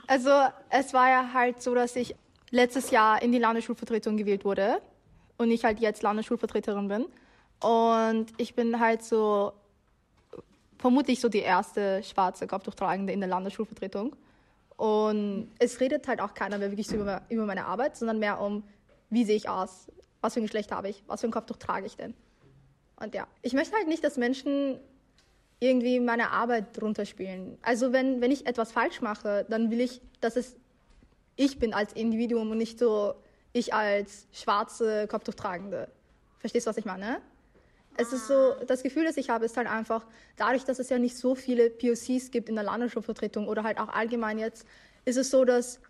also 0.06 0.28
es 0.68 0.92
war 0.92 1.08
ja 1.08 1.30
halt 1.32 1.62
so, 1.62 1.74
dass 1.74 1.96
ich 1.96 2.14
letztes 2.50 2.90
Jahr 2.90 3.22
in 3.22 3.32
die 3.32 3.38
Landesschulvertretung 3.38 4.18
gewählt 4.18 4.44
wurde 4.44 4.82
und 5.38 5.50
ich 5.50 5.64
halt 5.64 5.80
jetzt 5.80 6.02
Landesschulvertreterin 6.02 6.88
bin. 6.88 7.06
Und 7.62 8.26
ich 8.36 8.54
bin 8.54 8.80
halt 8.80 9.02
so 9.02 9.54
vermutlich 10.84 11.18
so 11.18 11.30
die 11.30 11.38
erste 11.38 12.02
schwarze 12.02 12.46
Kopftuchtragende 12.46 13.10
in 13.10 13.20
der 13.20 13.28
Landesschulvertretung. 13.30 14.14
Und 14.76 15.50
es 15.58 15.80
redet 15.80 16.06
halt 16.06 16.20
auch 16.20 16.34
keiner 16.34 16.58
mehr 16.58 16.70
wirklich 16.70 16.88
so 16.88 16.96
über, 16.96 17.22
über 17.30 17.46
meine 17.46 17.64
Arbeit, 17.64 17.96
sondern 17.96 18.18
mehr 18.18 18.38
um, 18.38 18.62
wie 19.08 19.24
sehe 19.24 19.36
ich 19.36 19.48
aus, 19.48 19.90
was 20.20 20.34
für 20.34 20.40
ein 20.40 20.42
Geschlecht 20.42 20.72
habe 20.72 20.90
ich, 20.90 21.02
was 21.06 21.22
für 21.22 21.26
ein 21.26 21.30
Kopftuch 21.30 21.56
trage 21.56 21.86
ich 21.86 21.96
denn. 21.96 22.12
Und 22.96 23.14
ja, 23.14 23.26
ich 23.40 23.54
möchte 23.54 23.74
halt 23.74 23.88
nicht, 23.88 24.04
dass 24.04 24.18
Menschen 24.18 24.78
irgendwie 25.58 26.00
meine 26.00 26.32
Arbeit 26.32 26.78
drunter 26.78 27.06
spielen. 27.06 27.56
Also 27.62 27.94
wenn, 27.94 28.20
wenn 28.20 28.30
ich 28.30 28.46
etwas 28.46 28.70
falsch 28.70 29.00
mache, 29.00 29.46
dann 29.48 29.70
will 29.70 29.80
ich, 29.80 30.02
dass 30.20 30.36
es 30.36 30.54
ich 31.34 31.58
bin 31.58 31.72
als 31.72 31.94
Individuum 31.94 32.50
und 32.50 32.58
nicht 32.58 32.78
so 32.78 33.14
ich 33.54 33.72
als 33.72 34.26
schwarze 34.32 35.08
Kopftuchtragende. 35.08 35.88
Verstehst 36.40 36.66
du, 36.66 36.68
was 36.68 36.76
ich 36.76 36.84
meine? 36.84 37.22
Es 37.96 38.12
ist 38.12 38.26
so, 38.26 38.54
das 38.66 38.82
Gefühl, 38.82 39.04
das 39.04 39.16
ich 39.16 39.30
habe, 39.30 39.44
ist 39.44 39.56
halt 39.56 39.68
einfach, 39.68 40.06
dadurch, 40.36 40.64
dass 40.64 40.78
es 40.78 40.88
ja 40.88 40.98
nicht 40.98 41.16
so 41.16 41.34
viele 41.34 41.70
POCs 41.70 42.30
gibt 42.30 42.48
in 42.48 42.56
der 42.56 42.64
Landesschulvertretung 42.64 43.46
oder 43.46 43.62
halt 43.62 43.78
auch 43.78 43.88
allgemein 43.88 44.38
jetzt, 44.38 44.66
ist 45.04 45.16
es 45.16 45.30
so, 45.30 45.44
dass 45.44 45.80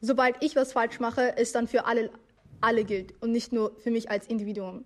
sobald 0.00 0.42
ich 0.42 0.56
was 0.56 0.72
falsch 0.72 1.00
mache, 1.00 1.36
es 1.36 1.52
dann 1.52 1.68
für 1.68 1.84
alle, 1.84 2.10
alle 2.60 2.84
gilt 2.84 3.14
und 3.22 3.32
nicht 3.32 3.52
nur 3.52 3.76
für 3.80 3.90
mich 3.90 4.10
als 4.10 4.26
Individuum. 4.26 4.84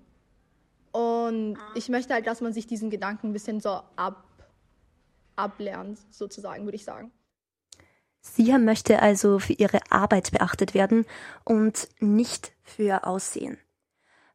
Und 0.92 1.58
ich 1.74 1.88
möchte 1.88 2.14
halt, 2.14 2.26
dass 2.26 2.40
man 2.40 2.52
sich 2.52 2.66
diesen 2.66 2.90
Gedanken 2.90 3.28
ein 3.28 3.32
bisschen 3.32 3.60
so 3.60 3.80
ab, 3.96 4.24
ablernt, 5.36 5.98
sozusagen, 6.10 6.64
würde 6.64 6.76
ich 6.76 6.84
sagen. 6.84 7.10
Sia 8.20 8.58
möchte 8.58 9.02
also 9.02 9.38
für 9.38 9.52
ihre 9.52 9.80
Arbeit 9.90 10.32
beachtet 10.32 10.72
werden 10.72 11.04
und 11.44 11.88
nicht 12.00 12.52
für 12.62 12.84
ihr 12.84 13.06
Aussehen. 13.06 13.58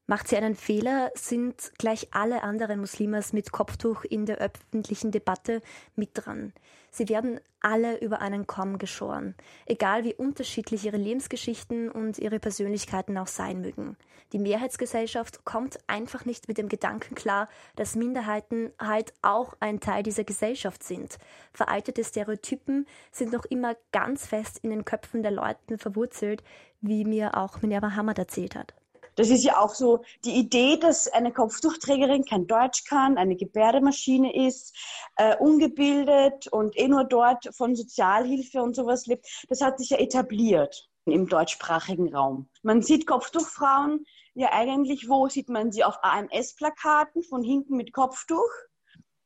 Macht 0.09 0.27
sie 0.27 0.37
einen 0.37 0.55
Fehler, 0.55 1.11
sind 1.13 1.71
gleich 1.77 2.07
alle 2.09 2.41
anderen 2.41 2.79
Muslimas 2.79 3.31
mit 3.31 3.51
Kopftuch 3.51 4.03
in 4.03 4.25
der 4.25 4.39
öffentlichen 4.39 5.11
Debatte 5.11 5.61
mit 5.95 6.09
dran. 6.15 6.51
Sie 6.89 7.09
werden 7.09 7.39
alle 7.59 7.99
über 7.99 8.19
einen 8.19 8.47
Kamm 8.47 8.79
geschoren, 8.79 9.35
egal 9.67 10.05
wie 10.05 10.15
unterschiedlich 10.15 10.83
ihre 10.83 10.97
Lebensgeschichten 10.97 11.91
und 11.91 12.17
ihre 12.17 12.39
Persönlichkeiten 12.39 13.19
auch 13.19 13.27
sein 13.27 13.61
mögen. 13.61 13.97
Die 14.33 14.39
Mehrheitsgesellschaft 14.39 15.45
kommt 15.45 15.77
einfach 15.85 16.25
nicht 16.25 16.47
mit 16.47 16.57
dem 16.57 16.69
Gedanken 16.69 17.13
klar, 17.13 17.47
dass 17.75 17.95
Minderheiten 17.95 18.71
halt 18.79 19.13
auch 19.21 19.53
ein 19.59 19.79
Teil 19.79 20.01
dieser 20.01 20.23
Gesellschaft 20.23 20.81
sind. 20.81 21.19
Veraltete 21.53 22.03
Stereotypen 22.03 22.87
sind 23.11 23.31
noch 23.31 23.45
immer 23.45 23.75
ganz 23.91 24.25
fest 24.25 24.57
in 24.63 24.71
den 24.71 24.85
Köpfen 24.85 25.21
der 25.21 25.33
Leuten 25.33 25.77
verwurzelt, 25.77 26.43
wie 26.81 27.05
mir 27.05 27.37
auch 27.37 27.61
Minerva 27.61 27.95
Hammer 27.95 28.17
erzählt 28.17 28.55
hat. 28.55 28.73
Das 29.19 29.29
ist 29.29 29.43
ja 29.43 29.59
auch 29.59 29.75
so 29.75 30.05
die 30.23 30.37
Idee, 30.37 30.77
dass 30.77 31.09
eine 31.09 31.33
Kopftuchträgerin 31.33 32.23
kein 32.23 32.47
Deutsch 32.47 32.85
kann, 32.85 33.17
eine 33.17 33.35
Gebärdemaschine 33.35 34.33
ist, 34.47 34.73
äh, 35.17 35.35
ungebildet 35.35 36.47
und 36.47 36.79
eh 36.79 36.87
nur 36.87 37.03
dort 37.03 37.53
von 37.53 37.75
Sozialhilfe 37.75 38.61
und 38.61 38.77
sowas 38.77 39.07
lebt. 39.07 39.27
Das 39.49 39.59
hat 39.59 39.77
sich 39.77 39.89
ja 39.89 39.97
etabliert 39.97 40.89
im 41.03 41.27
deutschsprachigen 41.27 42.15
Raum. 42.15 42.47
Man 42.63 42.81
sieht 42.81 43.05
Kopftuchfrauen 43.07 44.05
ja 44.35 44.53
eigentlich, 44.53 45.09
wo 45.09 45.27
sieht 45.27 45.49
man 45.49 45.73
sie 45.73 45.83
auf 45.83 46.01
AMS-Plakaten 46.01 47.21
von 47.21 47.43
hinten 47.43 47.75
mit 47.75 47.91
Kopftuch? 47.91 48.49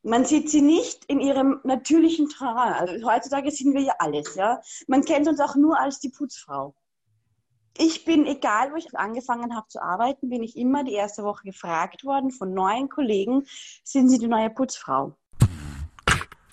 Man 0.02 0.26
sieht 0.26 0.50
sie 0.50 0.62
nicht 0.62 1.06
in 1.06 1.20
ihrem 1.20 1.60
natürlichen 1.66 2.30
Tragen. 2.30 2.74
Also 2.74 3.08
heutzutage 3.08 3.52
sind 3.52 3.76
wir 3.76 3.82
ja 3.82 3.94
alles, 4.00 4.34
ja. 4.34 4.60
Man 4.88 5.06
kennt 5.06 5.28
uns 5.28 5.40
auch 5.40 5.56
nur 5.56 5.80
als 5.80 6.00
die 6.00 6.10
Putzfrau 6.10 6.74
ich 7.78 8.06
bin, 8.06 8.26
egal 8.26 8.72
wo 8.72 8.76
ich 8.76 8.96
angefangen 8.96 9.56
habe 9.56 9.68
zu 9.68 9.82
arbeiten, 9.82 10.30
bin 10.30 10.44
ich 10.44 10.58
immer 10.58 10.84
die 10.84 10.94
erste 10.94 11.24
Woche 11.24 11.44
gefragt 11.44 12.04
worden 12.04 12.32
von 12.32 12.54
neuen 12.54 12.90
Kollegen, 12.90 13.46
sind 13.84 14.10
Sie 14.10 14.20
die 14.20 14.28
neue 14.28 14.50
Putzfrau? 14.50 15.16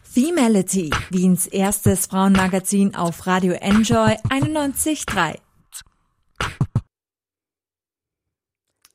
Femality, 0.03 0.91
Wiens 1.11 1.47
erstes 1.47 2.07
Frauenmagazin 2.07 2.97
auf 2.97 3.27
Radio 3.27 3.53
Enjoy 3.53 4.17
91.3. 4.29 5.39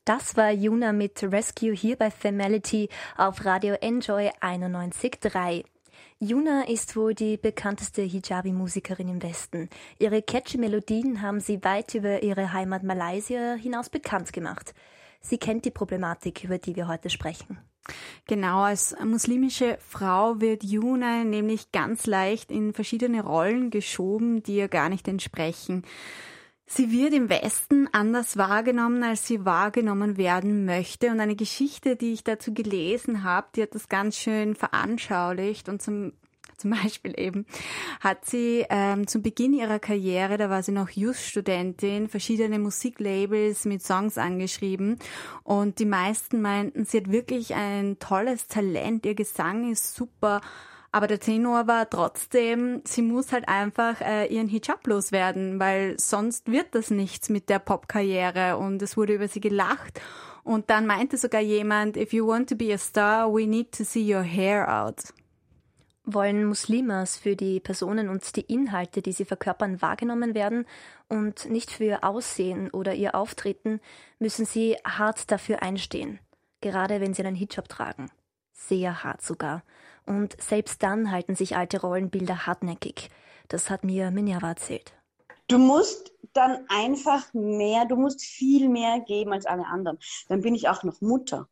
Das 0.04 0.36
war 0.36 0.50
Juna 0.50 0.92
mit 0.92 1.22
Rescue 1.22 1.72
hier 1.72 1.96
bei 1.96 2.10
Femality 2.10 2.88
auf 3.16 3.44
Radio 3.44 3.74
Enjoy 3.80 4.30
91.3. 4.40 5.64
Yuna 6.18 6.62
ist 6.62 6.96
wohl 6.96 7.12
die 7.12 7.36
bekannteste 7.36 8.00
Hijabi-Musikerin 8.00 9.08
im 9.08 9.22
Westen. 9.22 9.68
Ihre 9.98 10.22
catchy 10.22 10.56
Melodien 10.56 11.20
haben 11.20 11.40
sie 11.40 11.62
weit 11.62 11.94
über 11.94 12.22
ihre 12.22 12.54
Heimat 12.54 12.82
Malaysia 12.82 13.52
hinaus 13.52 13.90
bekannt 13.90 14.32
gemacht. 14.32 14.72
Sie 15.20 15.36
kennt 15.36 15.66
die 15.66 15.70
Problematik, 15.70 16.42
über 16.42 16.56
die 16.56 16.74
wir 16.74 16.88
heute 16.88 17.10
sprechen. 17.10 17.58
Genau, 18.26 18.62
als 18.62 18.96
muslimische 19.04 19.76
Frau 19.86 20.40
wird 20.40 20.64
Yuna 20.64 21.22
nämlich 21.22 21.70
ganz 21.70 22.06
leicht 22.06 22.50
in 22.50 22.72
verschiedene 22.72 23.22
Rollen 23.22 23.68
geschoben, 23.68 24.42
die 24.42 24.56
ihr 24.56 24.68
gar 24.68 24.88
nicht 24.88 25.08
entsprechen. 25.08 25.82
Sie 26.68 26.90
wird 26.90 27.14
im 27.14 27.30
Westen 27.30 27.88
anders 27.92 28.36
wahrgenommen, 28.36 29.04
als 29.04 29.24
sie 29.24 29.44
wahrgenommen 29.44 30.16
werden 30.16 30.64
möchte. 30.64 31.10
Und 31.10 31.20
eine 31.20 31.36
Geschichte, 31.36 31.94
die 31.94 32.12
ich 32.12 32.24
dazu 32.24 32.52
gelesen 32.52 33.22
habe, 33.22 33.46
die 33.54 33.62
hat 33.62 33.74
das 33.76 33.88
ganz 33.88 34.16
schön 34.16 34.56
veranschaulicht. 34.56 35.68
Und 35.68 35.80
zum, 35.80 36.12
zum 36.56 36.72
Beispiel 36.72 37.14
eben 37.16 37.46
hat 38.00 38.24
sie 38.24 38.66
ähm, 38.68 39.06
zum 39.06 39.22
Beginn 39.22 39.52
ihrer 39.52 39.78
Karriere, 39.78 40.38
da 40.38 40.50
war 40.50 40.64
sie 40.64 40.72
noch 40.72 40.90
Just-Studentin, 40.90 42.08
verschiedene 42.08 42.58
Musiklabels 42.58 43.64
mit 43.64 43.84
Songs 43.84 44.18
angeschrieben. 44.18 44.98
Und 45.44 45.78
die 45.78 45.86
meisten 45.86 46.42
meinten, 46.42 46.84
sie 46.84 46.96
hat 46.98 47.12
wirklich 47.12 47.54
ein 47.54 48.00
tolles 48.00 48.48
Talent, 48.48 49.06
ihr 49.06 49.14
Gesang 49.14 49.70
ist 49.70 49.94
super. 49.94 50.40
Aber 50.96 51.08
der 51.08 51.20
Tenor 51.20 51.66
war 51.66 51.90
trotzdem, 51.90 52.80
sie 52.86 53.02
muss 53.02 53.30
halt 53.30 53.48
einfach 53.48 54.00
äh, 54.00 54.34
ihren 54.34 54.48
Hijab 54.48 54.86
loswerden, 54.86 55.60
weil 55.60 56.00
sonst 56.00 56.50
wird 56.50 56.74
das 56.74 56.90
nichts 56.90 57.28
mit 57.28 57.50
der 57.50 57.58
Popkarriere 57.58 58.56
und 58.56 58.80
es 58.80 58.96
wurde 58.96 59.12
über 59.12 59.28
sie 59.28 59.40
gelacht. 59.40 60.00
Und 60.42 60.70
dann 60.70 60.86
meinte 60.86 61.18
sogar 61.18 61.42
jemand, 61.42 61.98
if 61.98 62.14
you 62.14 62.26
want 62.26 62.48
to 62.48 62.56
be 62.56 62.72
a 62.72 62.78
star, 62.78 63.30
we 63.30 63.46
need 63.46 63.76
to 63.76 63.84
see 63.84 64.10
your 64.10 64.22
hair 64.22 64.74
out. 64.74 65.12
Wollen 66.06 66.46
Muslimas 66.46 67.18
für 67.18 67.36
die 67.36 67.60
Personen 67.60 68.08
und 68.08 68.34
die 68.34 68.50
Inhalte, 68.50 69.02
die 69.02 69.12
sie 69.12 69.26
verkörpern, 69.26 69.82
wahrgenommen 69.82 70.34
werden 70.34 70.64
und 71.10 71.50
nicht 71.50 71.72
für 71.72 71.84
ihr 71.84 72.04
Aussehen 72.04 72.70
oder 72.70 72.94
ihr 72.94 73.14
Auftreten, 73.14 73.80
müssen 74.18 74.46
sie 74.46 74.76
hart 74.82 75.30
dafür 75.30 75.62
einstehen, 75.62 76.20
gerade 76.62 77.02
wenn 77.02 77.12
sie 77.12 77.22
einen 77.22 77.36
Hijab 77.36 77.68
tragen. 77.68 78.10
Sehr 78.54 79.04
hart 79.04 79.20
sogar. 79.20 79.62
Und 80.06 80.40
selbst 80.40 80.82
dann 80.82 81.10
halten 81.10 81.34
sich 81.34 81.56
alte 81.56 81.80
Rollenbilder 81.80 82.46
hartnäckig. 82.46 83.10
Das 83.48 83.70
hat 83.70 83.84
mir 83.84 84.10
Minerva 84.10 84.48
erzählt. 84.48 84.92
Du 85.48 85.58
musst 85.58 86.12
dann 86.32 86.64
einfach 86.68 87.32
mehr, 87.34 87.84
du 87.84 87.96
musst 87.96 88.22
viel 88.22 88.68
mehr 88.68 89.00
geben 89.00 89.32
als 89.32 89.46
alle 89.46 89.66
anderen. 89.66 89.98
Dann 90.28 90.42
bin 90.42 90.54
ich 90.54 90.68
auch 90.68 90.82
noch 90.82 91.00
Mutter. 91.00 91.48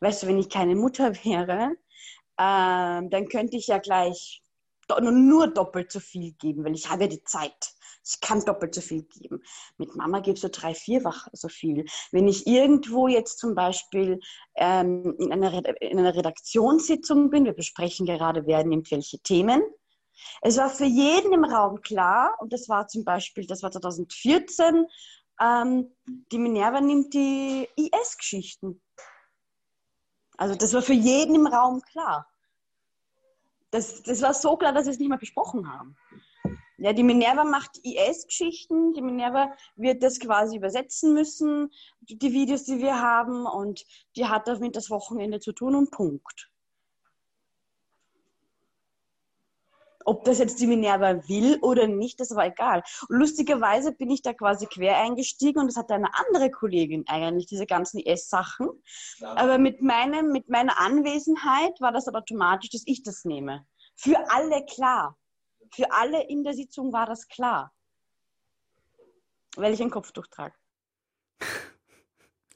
Weißt 0.00 0.22
du, 0.22 0.26
wenn 0.26 0.38
ich 0.38 0.48
keine 0.48 0.74
Mutter 0.74 1.14
wäre, 1.24 1.76
ähm, 2.38 3.10
dann 3.10 3.28
könnte 3.28 3.56
ich 3.56 3.66
ja 3.66 3.78
gleich 3.78 4.42
nur 4.98 5.46
doppelt 5.46 5.92
so 5.92 6.00
viel 6.00 6.32
geben, 6.32 6.64
weil 6.64 6.74
ich 6.74 6.90
habe 6.90 7.04
ja 7.04 7.08
die 7.08 7.22
Zeit. 7.22 7.74
Ich 8.04 8.20
kann 8.20 8.44
doppelt 8.44 8.74
so 8.74 8.80
viel 8.80 9.02
geben. 9.02 9.42
Mit 9.76 9.94
Mama 9.94 10.20
gibst 10.20 10.42
du 10.42 10.48
drei, 10.48 10.74
vierfach 10.74 11.28
so 11.32 11.48
viel. 11.48 11.84
Wenn 12.12 12.28
ich 12.28 12.46
irgendwo 12.46 13.08
jetzt 13.08 13.38
zum 13.38 13.54
Beispiel 13.54 14.20
ähm, 14.56 15.16
in, 15.18 15.32
einer, 15.32 15.52
in 15.82 15.98
einer 15.98 16.14
Redaktionssitzung 16.14 17.30
bin, 17.30 17.44
wir 17.44 17.52
besprechen 17.52 18.06
gerade, 18.06 18.46
wer 18.46 18.64
nimmt 18.64 18.90
welche 18.90 19.18
Themen. 19.18 19.62
Es 20.42 20.56
war 20.58 20.70
für 20.70 20.84
jeden 20.84 21.32
im 21.32 21.44
Raum 21.44 21.80
klar, 21.80 22.36
und 22.40 22.52
das 22.52 22.68
war 22.68 22.88
zum 22.88 23.04
Beispiel, 23.04 23.46
das 23.46 23.62
war 23.62 23.70
2014, 23.70 24.86
ähm, 25.40 25.96
die 26.06 26.38
Minerva 26.38 26.80
nimmt 26.80 27.14
die 27.14 27.68
IS-Geschichten. 27.76 28.82
Also 30.36 30.54
das 30.54 30.72
war 30.74 30.82
für 30.82 30.94
jeden 30.94 31.34
im 31.34 31.46
Raum 31.46 31.82
klar. 31.82 32.26
Das, 33.70 34.02
das 34.02 34.20
war 34.22 34.34
so 34.34 34.56
klar, 34.56 34.72
dass 34.72 34.86
wir 34.86 34.92
es 34.92 34.98
nicht 34.98 35.08
mehr 35.08 35.18
besprochen 35.18 35.70
haben. 35.70 35.96
Ja, 36.82 36.94
die 36.94 37.02
Minerva 37.02 37.44
macht 37.44 37.76
IS-Geschichten. 37.82 38.94
Die 38.94 39.02
Minerva 39.02 39.52
wird 39.76 40.02
das 40.02 40.18
quasi 40.18 40.56
übersetzen 40.56 41.12
müssen, 41.12 41.70
die 42.00 42.32
Videos, 42.32 42.64
die 42.64 42.78
wir 42.78 43.02
haben. 43.02 43.44
Und 43.44 43.84
die 44.16 44.24
hat 44.24 44.48
damit 44.48 44.76
das 44.76 44.88
Wochenende 44.88 45.40
zu 45.40 45.52
tun 45.52 45.74
und 45.74 45.90
Punkt. 45.90 46.50
Ob 50.06 50.24
das 50.24 50.38
jetzt 50.38 50.58
die 50.58 50.66
Minerva 50.66 51.28
will 51.28 51.58
oder 51.60 51.86
nicht, 51.86 52.18
das 52.18 52.34
war 52.34 52.46
egal. 52.46 52.82
Und 53.10 53.18
lustigerweise 53.18 53.92
bin 53.92 54.10
ich 54.10 54.22
da 54.22 54.32
quasi 54.32 54.64
quer 54.64 54.96
eingestiegen 54.96 55.60
und 55.60 55.66
das 55.66 55.76
hatte 55.76 55.92
eine 55.92 56.14
andere 56.14 56.50
Kollegin 56.50 57.04
eigentlich, 57.06 57.44
diese 57.44 57.66
ganzen 57.66 57.98
IS-Sachen. 57.98 58.70
Aber 59.20 59.58
mit, 59.58 59.82
meinem, 59.82 60.32
mit 60.32 60.48
meiner 60.48 60.80
Anwesenheit 60.80 61.78
war 61.80 61.92
das 61.92 62.08
aber 62.08 62.20
automatisch, 62.20 62.70
dass 62.70 62.84
ich 62.86 63.02
das 63.02 63.26
nehme. 63.26 63.66
Für 63.96 64.16
alle 64.30 64.64
klar 64.64 65.18
für 65.70 65.90
alle 65.92 66.26
in 66.28 66.44
der 66.44 66.54
Sitzung 66.54 66.92
war 66.92 67.06
das 67.06 67.28
klar, 67.28 67.72
weil 69.56 69.72
ich 69.72 69.82
ein 69.82 69.90
Kopftuch 69.90 70.26
trage. 70.26 70.54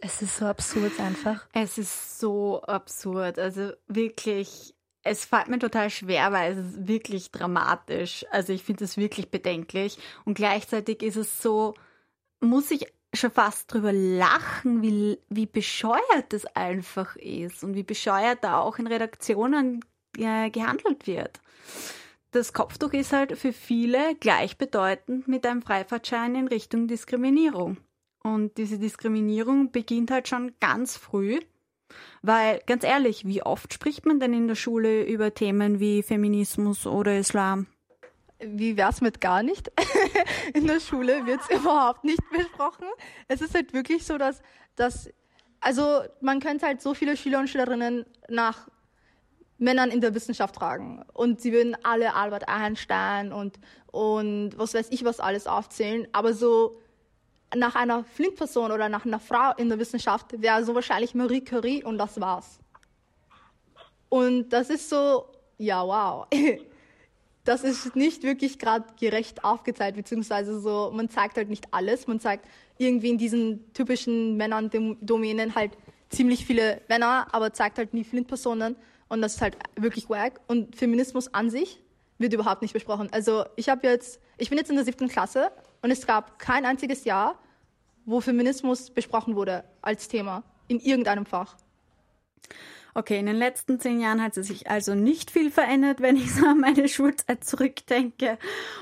Es 0.01 0.21
ist 0.21 0.37
so 0.37 0.47
absurd 0.47 1.01
einfach. 1.01 1.47
Es 1.55 1.79
ist 1.79 2.19
so 2.19 2.61
absurd. 2.63 3.39
Also 3.39 3.73
wirklich, 3.87 4.75
es 5.03 5.25
fällt 5.25 5.49
mir 5.49 5.59
total 5.59 5.89
schwer, 5.89 6.31
weil 6.31 6.53
es 6.53 6.59
ist 6.59 6.89
wirklich 6.89 7.31
dramatisch. 7.31 8.27
Also 8.31 8.53
ich 8.53 8.63
finde 8.63 8.85
es 8.85 8.99
wirklich 8.99 9.31
bedenklich. 9.31 9.99
Und 10.27 10.35
gleichzeitig 10.35 11.03
ist 11.03 11.17
es 11.17 11.41
so, 11.41 11.75
muss 12.41 12.71
ich 12.71 12.93
schon 13.15 13.31
fast 13.31 13.73
drüber 13.73 13.93
lachen, 13.93 14.83
wie, 14.83 15.19
wie 15.31 15.47
bescheuert 15.47 16.27
das 16.31 16.45
einfach 16.55 17.17
ist 17.17 17.65
und 17.65 17.75
wie 17.75 17.85
bescheuert 17.85 18.43
da 18.43 18.59
auch 18.59 18.79
in 18.79 18.87
Redaktionen 18.87 19.83
äh, 20.19 20.51
gehandelt 20.51 21.07
wird 21.07 21.41
das 22.35 22.53
Kopftuch 22.53 22.93
ist 22.93 23.13
halt 23.13 23.39
für 23.39 23.53
viele 23.53 24.17
gleichbedeutend 24.17 25.29
mit 25.29 25.47
einem 25.47 25.63
Freifahrtschein 25.63 26.35
in 26.35 26.49
Richtung 26.49 26.89
Diskriminierung. 26.89 27.77
Und 28.25 28.59
diese 28.59 28.79
Diskriminierung 28.79 29.71
beginnt 29.71 30.11
halt 30.11 30.27
schon 30.29 30.53
ganz 30.59 30.97
früh, 30.97 31.41
weil 32.23 32.61
ganz 32.67 32.83
ehrlich, 32.83 33.25
wie 33.27 33.43
oft 33.43 33.73
spricht 33.73 34.05
man 34.05 34.19
denn 34.19 34.33
in 34.33 34.49
der 34.49 34.57
Schule 34.57 35.05
über 35.05 35.33
Themen 35.33 35.79
wie 35.79 36.03
Feminismus 36.03 36.87
oder 36.87 37.17
Islam? 37.19 37.67
Wie 38.41 38.77
wär's 38.77 39.01
mit 39.01 39.21
gar 39.21 39.43
nicht? 39.43 39.71
in 40.55 40.67
der 40.67 40.81
Schule 40.81 41.27
wird's 41.27 41.49
überhaupt 41.51 42.03
nicht 42.03 42.23
besprochen. 42.31 42.87
Es 43.29 43.43
ist 43.43 43.55
halt 43.55 43.73
wirklich 43.73 44.05
so, 44.05 44.19
dass, 44.19 44.43
dass 44.75 45.09
also 45.61 46.03
man 46.21 46.41
könnte 46.41 46.67
halt 46.67 46.83
so 46.83 46.95
viele 46.95 47.17
Schüler 47.17 47.39
und 47.39 47.49
Schülerinnen 47.49 48.05
nach 48.29 48.69
Männern 49.59 49.91
in 49.91 50.01
der 50.01 50.15
Wissenschaft 50.15 50.57
tragen. 50.57 51.05
Und 51.13 51.41
sie 51.41 51.53
würden 51.53 51.77
alle 51.83 52.15
Albert 52.15 52.49
Einstein 52.49 53.33
und, 53.33 53.59
und 53.87 54.57
was 54.57 54.75
weiß 54.75 54.89
ich 54.91 55.05
was 55.05 55.21
alles 55.21 55.47
aufzählen. 55.47 56.09
Aber 56.13 56.35
so 56.35 56.79
nach 57.55 57.75
einer 57.75 58.05
Flint-Person 58.05 58.73
oder 58.73 58.89
nach 58.89 59.05
einer 59.05 59.21
Frau 59.21 59.53
in 59.57 59.69
der 59.69 59.79
Wissenschaft 59.79 60.41
wäre 60.41 60.65
so 60.65 60.75
wahrscheinlich 60.75 61.15
Marie 61.15 61.43
Curie 61.43 61.85
und 61.85 61.99
das 61.99 62.21
war's. 62.21 62.59
Und 64.09 64.51
das 64.51 64.71
ist 64.71 64.89
so, 64.89 65.27
ja, 65.59 65.85
wow. 65.87 66.27
Das 67.47 67.63
ist 67.63 67.95
nicht 67.95 68.23
wirklich 68.23 68.59
gerade 68.59 68.87
gerecht 68.99 69.45
aufgezeigt, 69.45 69.99
beziehungsweise 69.99 70.59
so, 70.61 70.91
man 70.95 71.11
zeigt 71.11 71.37
halt 71.37 71.51
nicht 71.51 71.67
alles. 71.73 72.07
Man 72.07 72.19
zeigt 72.19 72.47
irgendwie 72.79 73.11
in 73.11 73.19
diesen 73.19 73.71
typischen 73.75 74.39
Männern-Domänen 74.39 75.55
halt 75.55 75.73
ziemlich 76.09 76.47
viele 76.47 76.81
Männer, 76.89 77.27
aber 77.33 77.53
zeigt 77.53 77.77
halt 77.77 77.93
nie 77.93 78.03
Flint-Personen. 78.03 78.77
Und 79.15 79.23
das 79.23 79.37
ist 79.37 79.41
halt 79.41 79.57
wirklich 79.77 80.11
wack. 80.11 80.41
Und 80.49 80.75
Feminismus 80.75 81.33
an 81.33 81.49
sich 81.49 81.81
wird 82.19 82.33
überhaupt 82.33 82.63
nicht 82.63 82.75
besprochen. 82.75 83.09
Also 83.13 83.45
ich 83.55 83.69
habe 83.69 83.87
jetzt, 83.87 84.21
ich 84.39 84.49
bin 84.49 84.59
jetzt 84.59 84.71
in 84.71 84.75
der 84.77 84.85
siebten 84.85 85.07
Klasse 85.07 85.53
und 85.83 85.93
es 85.93 86.05
gab 86.05 86.41
kein 86.41 86.67
einziges 86.67 87.05
Jahr, 87.05 87.39
wo 88.05 88.21
Feminismus 88.21 88.91
besprochen 88.91 89.37
wurde 89.37 89.63
als 89.83 90.09
Thema 90.09 90.43
in 90.67 90.81
irgendeinem 90.81 91.27
Fach. 91.27 91.57
Okay, 92.97 93.19
in 93.19 93.27
den 93.27 93.35
letzten 93.35 93.81
zehn 93.81 94.01
Jahren 94.01 94.23
hat 94.23 94.35
sich 94.35 94.71
also 94.71 94.95
nicht 94.95 95.33
viel 95.33 95.51
verändert, 95.51 96.01
wenn 96.01 96.15
ich 96.15 96.33
so 96.33 96.47
an 96.47 96.61
meine 96.61 96.89
Schulzeit 96.89 97.43
zurückdenke. 97.43 98.39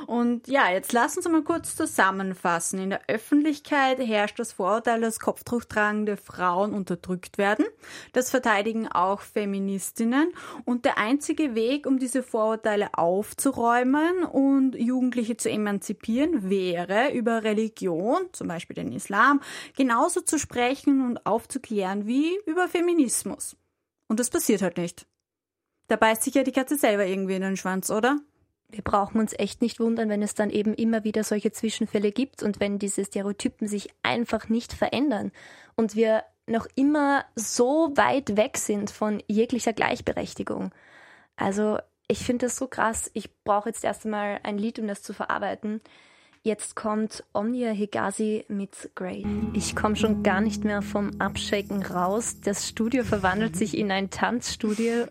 Und 0.06 0.48
ja, 0.48 0.70
jetzt 0.70 0.92
lassen 0.92 1.22
Sie 1.22 1.30
mal 1.30 1.42
kurz 1.42 1.76
zusammenfassen. 1.76 2.78
In 2.78 2.90
der 2.90 3.08
Öffentlichkeit 3.08 3.98
herrscht 4.00 4.38
das 4.38 4.52
Vorurteil, 4.52 5.00
dass 5.00 5.18
kopftuchtragende 5.18 6.18
Frauen 6.18 6.74
unterdrückt 6.74 7.38
werden. 7.38 7.64
Das 8.12 8.28
verteidigen 8.28 8.86
auch 8.86 9.22
Feministinnen. 9.22 10.34
Und 10.66 10.84
der 10.84 10.98
einzige 10.98 11.54
Weg, 11.54 11.86
um 11.86 11.98
diese 11.98 12.22
Vorurteile 12.22 12.90
aufzuräumen 12.92 14.24
und 14.24 14.74
Jugendliche 14.74 15.38
zu 15.38 15.48
emanzipieren, 15.48 16.50
wäre 16.50 17.12
über 17.14 17.44
Religion, 17.44 18.28
zum 18.32 18.48
Beispiel 18.48 18.74
den 18.74 18.92
Islam, 18.92 19.40
genauso 19.74 20.20
zu 20.20 20.38
sprechen 20.38 21.00
und 21.00 21.24
aufzuklären 21.24 22.06
wie 22.06 22.38
über 22.44 22.68
Feminismus. 22.68 23.56
Und 24.12 24.20
das 24.20 24.28
passiert 24.28 24.60
halt 24.60 24.76
nicht. 24.76 25.06
Da 25.88 25.96
beißt 25.96 26.22
sich 26.22 26.34
ja 26.34 26.42
die 26.42 26.52
Katze 26.52 26.76
selber 26.76 27.06
irgendwie 27.06 27.34
in 27.34 27.40
den 27.40 27.56
Schwanz, 27.56 27.90
oder? 27.90 28.20
Wir 28.68 28.82
brauchen 28.84 29.18
uns 29.18 29.32
echt 29.32 29.62
nicht 29.62 29.80
wundern, 29.80 30.10
wenn 30.10 30.20
es 30.20 30.34
dann 30.34 30.50
eben 30.50 30.74
immer 30.74 31.02
wieder 31.02 31.24
solche 31.24 31.50
Zwischenfälle 31.50 32.12
gibt 32.12 32.42
und 32.42 32.60
wenn 32.60 32.78
diese 32.78 33.06
Stereotypen 33.06 33.68
sich 33.68 33.88
einfach 34.02 34.50
nicht 34.50 34.74
verändern 34.74 35.32
und 35.76 35.96
wir 35.96 36.24
noch 36.46 36.66
immer 36.74 37.24
so 37.36 37.90
weit 37.96 38.36
weg 38.36 38.58
sind 38.58 38.90
von 38.90 39.22
jeglicher 39.28 39.72
Gleichberechtigung. 39.72 40.72
Also 41.36 41.78
ich 42.06 42.18
finde 42.18 42.44
das 42.44 42.56
so 42.56 42.66
krass. 42.66 43.10
Ich 43.14 43.34
brauche 43.44 43.70
jetzt 43.70 43.82
erst 43.82 44.04
einmal 44.04 44.40
ein 44.42 44.58
Lied, 44.58 44.78
um 44.78 44.88
das 44.88 45.02
zu 45.02 45.14
verarbeiten. 45.14 45.80
Jetzt 46.44 46.74
kommt 46.74 47.22
Omnia 47.32 47.70
Higazi 47.70 48.44
mit 48.48 48.90
Grey. 48.96 49.24
Ich 49.52 49.76
komme 49.76 49.94
schon 49.94 50.24
gar 50.24 50.40
nicht 50.40 50.64
mehr 50.64 50.82
vom 50.82 51.20
Abschaken 51.20 51.84
raus. 51.84 52.40
Das 52.42 52.68
Studio 52.68 53.04
verwandelt 53.04 53.54
sich 53.54 53.78
in 53.78 53.92
ein 53.92 54.10
Tanzstudio. 54.10 55.06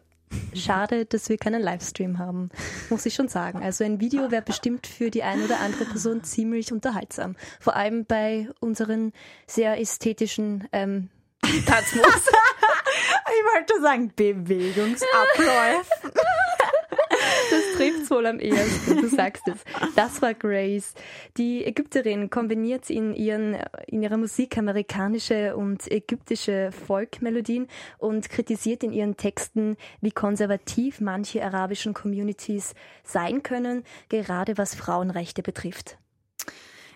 Schade, 0.54 1.06
dass 1.06 1.30
wir 1.30 1.38
keinen 1.38 1.62
Livestream 1.62 2.20
haben, 2.20 2.50
muss 2.90 3.06
ich 3.06 3.14
schon 3.14 3.30
sagen. 3.30 3.64
Also 3.64 3.86
ein 3.86 4.02
Video 4.02 4.30
wäre 4.30 4.42
bestimmt 4.42 4.88
für 4.88 5.10
die 5.10 5.24
eine 5.24 5.46
oder 5.46 5.62
andere 5.62 5.86
Person 5.86 6.22
ziemlich 6.22 6.74
unterhaltsam. 6.74 7.38
Vor 7.62 7.78
allem 7.78 8.04
bei 8.04 8.50
unseren 8.60 9.14
sehr 9.48 9.80
ästhetischen 9.80 10.68
ähm, 10.74 11.10
Tanzmoves. 11.66 12.30
Ich 13.34 13.56
wollte 13.56 13.82
sagen, 13.82 14.12
Bewegungsabläufe. 14.14 16.12
Das 17.50 17.78
trifft 17.78 18.12
wohl 18.12 18.26
am 18.26 18.40
ehesten, 18.40 18.98
du 19.02 19.08
sagst 19.08 19.48
es. 19.48 19.60
Das 19.96 20.22
war 20.22 20.34
Grace. 20.34 20.94
Die 21.38 21.66
Ägypterin 21.66 22.30
kombiniert 22.30 22.90
in, 22.90 23.14
ihren, 23.14 23.58
in 23.88 24.02
ihrer 24.02 24.18
Musik 24.18 24.58
amerikanische 24.58 25.56
und 25.56 25.90
ägyptische 25.92 26.72
Folkmelodien 26.72 27.68
und 27.98 28.30
kritisiert 28.30 28.84
in 28.84 28.92
ihren 28.94 29.18
Texten, 29.18 29.78
wie 30.02 30.12
konservativ 30.12 31.02
manche 31.02 31.44
arabischen 31.44 31.94
Communities 31.94 32.74
sein 33.04 33.44
können, 33.44 33.84
gerade 34.10 34.58
was 34.58 34.76
Frauenrechte 34.76 35.44
betrifft. 35.44 35.98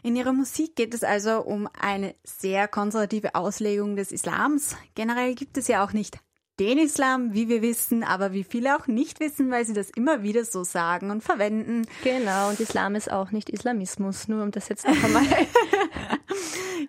In 0.03 0.15
ihrer 0.15 0.33
Musik 0.33 0.75
geht 0.75 0.93
es 0.93 1.03
also 1.03 1.41
um 1.41 1.67
eine 1.79 2.13
sehr 2.23 2.67
konservative 2.67 3.33
Auslegung 3.33 3.95
des 3.95 4.11
Islams. 4.11 4.75
Generell 4.93 5.33
gibt 5.33 5.57
es 5.57 5.67
ja 5.67 5.83
auch 5.83 5.93
nicht 5.93 6.19
den 6.59 6.77
Islam, 6.77 7.33
wie 7.33 7.49
wir 7.49 7.61
wissen, 7.61 8.03
aber 8.03 8.31
wie 8.31 8.43
viele 8.43 8.77
auch 8.77 8.87
nicht 8.87 9.19
wissen, 9.19 9.51
weil 9.51 9.65
sie 9.65 9.73
das 9.73 9.89
immer 9.89 10.23
wieder 10.23 10.45
so 10.45 10.63
sagen 10.63 11.11
und 11.11 11.21
verwenden. 11.21 11.87
Genau, 12.03 12.49
und 12.49 12.59
Islam 12.59 12.95
ist 12.95 13.11
auch 13.11 13.31
nicht 13.31 13.49
Islamismus, 13.49 14.27
nur 14.27 14.43
um 14.43 14.51
das 14.51 14.69
jetzt 14.69 14.87
noch 14.87 15.03
einmal. 15.03 15.23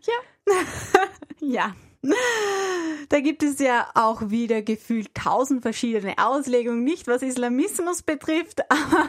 ja. 0.03 0.53
ja. 1.41 1.75
Da 3.09 3.21
gibt 3.21 3.43
es 3.43 3.59
ja 3.59 3.89
auch 3.95 4.31
wieder 4.31 4.63
gefühlt 4.63 5.15
tausend 5.15 5.63
verschiedene 5.63 6.15
Auslegungen, 6.19 6.85
nicht 6.85 7.09
was 7.09 7.23
Islamismus 7.23 8.03
betrifft, 8.03 8.63
aber 8.71 9.09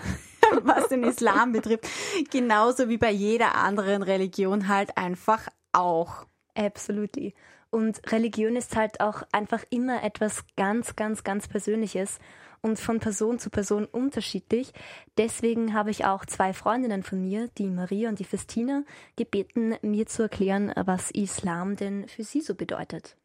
was 0.64 0.88
den 0.88 1.04
Islam 1.04 1.52
betrifft, 1.52 1.88
genauso 2.32 2.90
wie 2.90 2.98
bei 2.98 3.12
jeder 3.12 3.56
anderen 3.56 4.02
Religion 4.02 4.68
halt 4.68 4.98
einfach 4.98 5.48
auch. 5.74 6.26
Absolutely. 6.56 7.36
Und 7.70 8.00
Religion 8.12 8.56
ist 8.56 8.76
halt 8.76 9.02
auch 9.02 9.24
einfach 9.32 9.64
immer 9.70 10.04
etwas 10.04 10.46
ganz, 10.56 10.96
ganz, 10.96 11.24
ganz 11.24 11.48
Persönliches 11.48 12.20
und 12.62 12.80
von 12.80 13.00
Person 13.00 13.40
zu 13.40 13.50
Person 13.50 13.86
unterschiedlich. 13.86 14.74
Deswegen 15.18 15.74
habe 15.74 15.92
ich 15.92 16.06
auch 16.06 16.26
zwei 16.26 16.54
Freundinnen 16.54 17.04
von 17.04 17.22
mir, 17.22 17.50
die 17.58 17.70
Maria 17.70 18.10
und 18.10 18.20
die 18.20 18.24
Festina, 18.24 18.84
gebeten, 19.16 19.76
mir 19.82 20.08
zu 20.08 20.24
erklären, 20.24 20.74
was 20.76 21.12
Islam 21.12 21.76
denn 21.76 22.08
für 22.08 22.24
sie 22.24 22.42
so 22.42 22.56
bedeutet. 22.56 23.16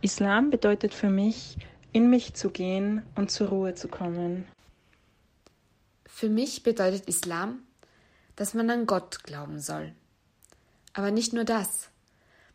Islam 0.00 0.50
bedeutet 0.50 0.94
für 0.94 1.10
mich, 1.10 1.58
in 1.92 2.10
mich 2.10 2.34
zu 2.34 2.50
gehen 2.50 3.02
und 3.14 3.30
zur 3.30 3.48
Ruhe 3.48 3.74
zu 3.74 3.88
kommen. 3.88 4.46
Für 6.06 6.28
mich 6.28 6.62
bedeutet 6.62 7.08
Islam, 7.08 7.62
dass 8.36 8.54
man 8.54 8.68
an 8.70 8.86
Gott 8.86 9.22
glauben 9.22 9.60
soll. 9.60 9.92
Aber 10.94 11.10
nicht 11.10 11.32
nur 11.32 11.44
das. 11.44 11.91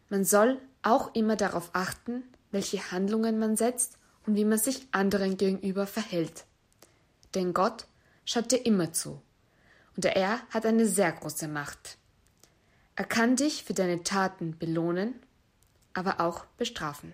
Man 0.09 0.23
soll 0.23 0.59
auch 0.83 1.13
immer 1.15 1.35
darauf 1.35 1.71
achten, 1.73 2.23
welche 2.51 2.91
Handlungen 2.91 3.39
man 3.39 3.57
setzt 3.57 3.97
und 4.25 4.35
wie 4.35 4.45
man 4.45 4.57
sich 4.57 4.87
anderen 4.91 5.37
gegenüber 5.37 5.87
verhält. 5.87 6.45
Denn 7.35 7.53
Gott 7.53 7.87
schaut 8.25 8.51
dir 8.51 8.65
immer 8.65 8.93
zu. 8.93 9.21
Und 9.95 10.05
er 10.05 10.39
hat 10.49 10.65
eine 10.65 10.85
sehr 10.85 11.11
große 11.11 11.47
Macht. 11.47 11.97
Er 12.95 13.05
kann 13.05 13.35
dich 13.35 13.63
für 13.63 13.73
deine 13.73 14.03
Taten 14.03 14.57
belohnen, 14.57 15.15
aber 15.93 16.19
auch 16.19 16.45
bestrafen. 16.57 17.13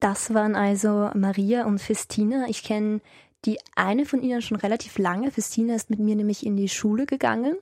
Das 0.00 0.34
waren 0.34 0.56
also 0.56 1.10
Maria 1.14 1.64
und 1.64 1.78
Festina. 1.78 2.46
Ich 2.48 2.64
kenne 2.64 3.00
die 3.44 3.58
eine 3.74 4.04
von 4.04 4.22
ihnen 4.22 4.42
schon 4.42 4.56
relativ 4.56 4.98
lange. 4.98 5.30
Festina 5.30 5.74
ist 5.74 5.90
mit 5.90 6.00
mir 6.00 6.16
nämlich 6.16 6.44
in 6.44 6.56
die 6.56 6.68
Schule 6.68 7.06
gegangen, 7.06 7.56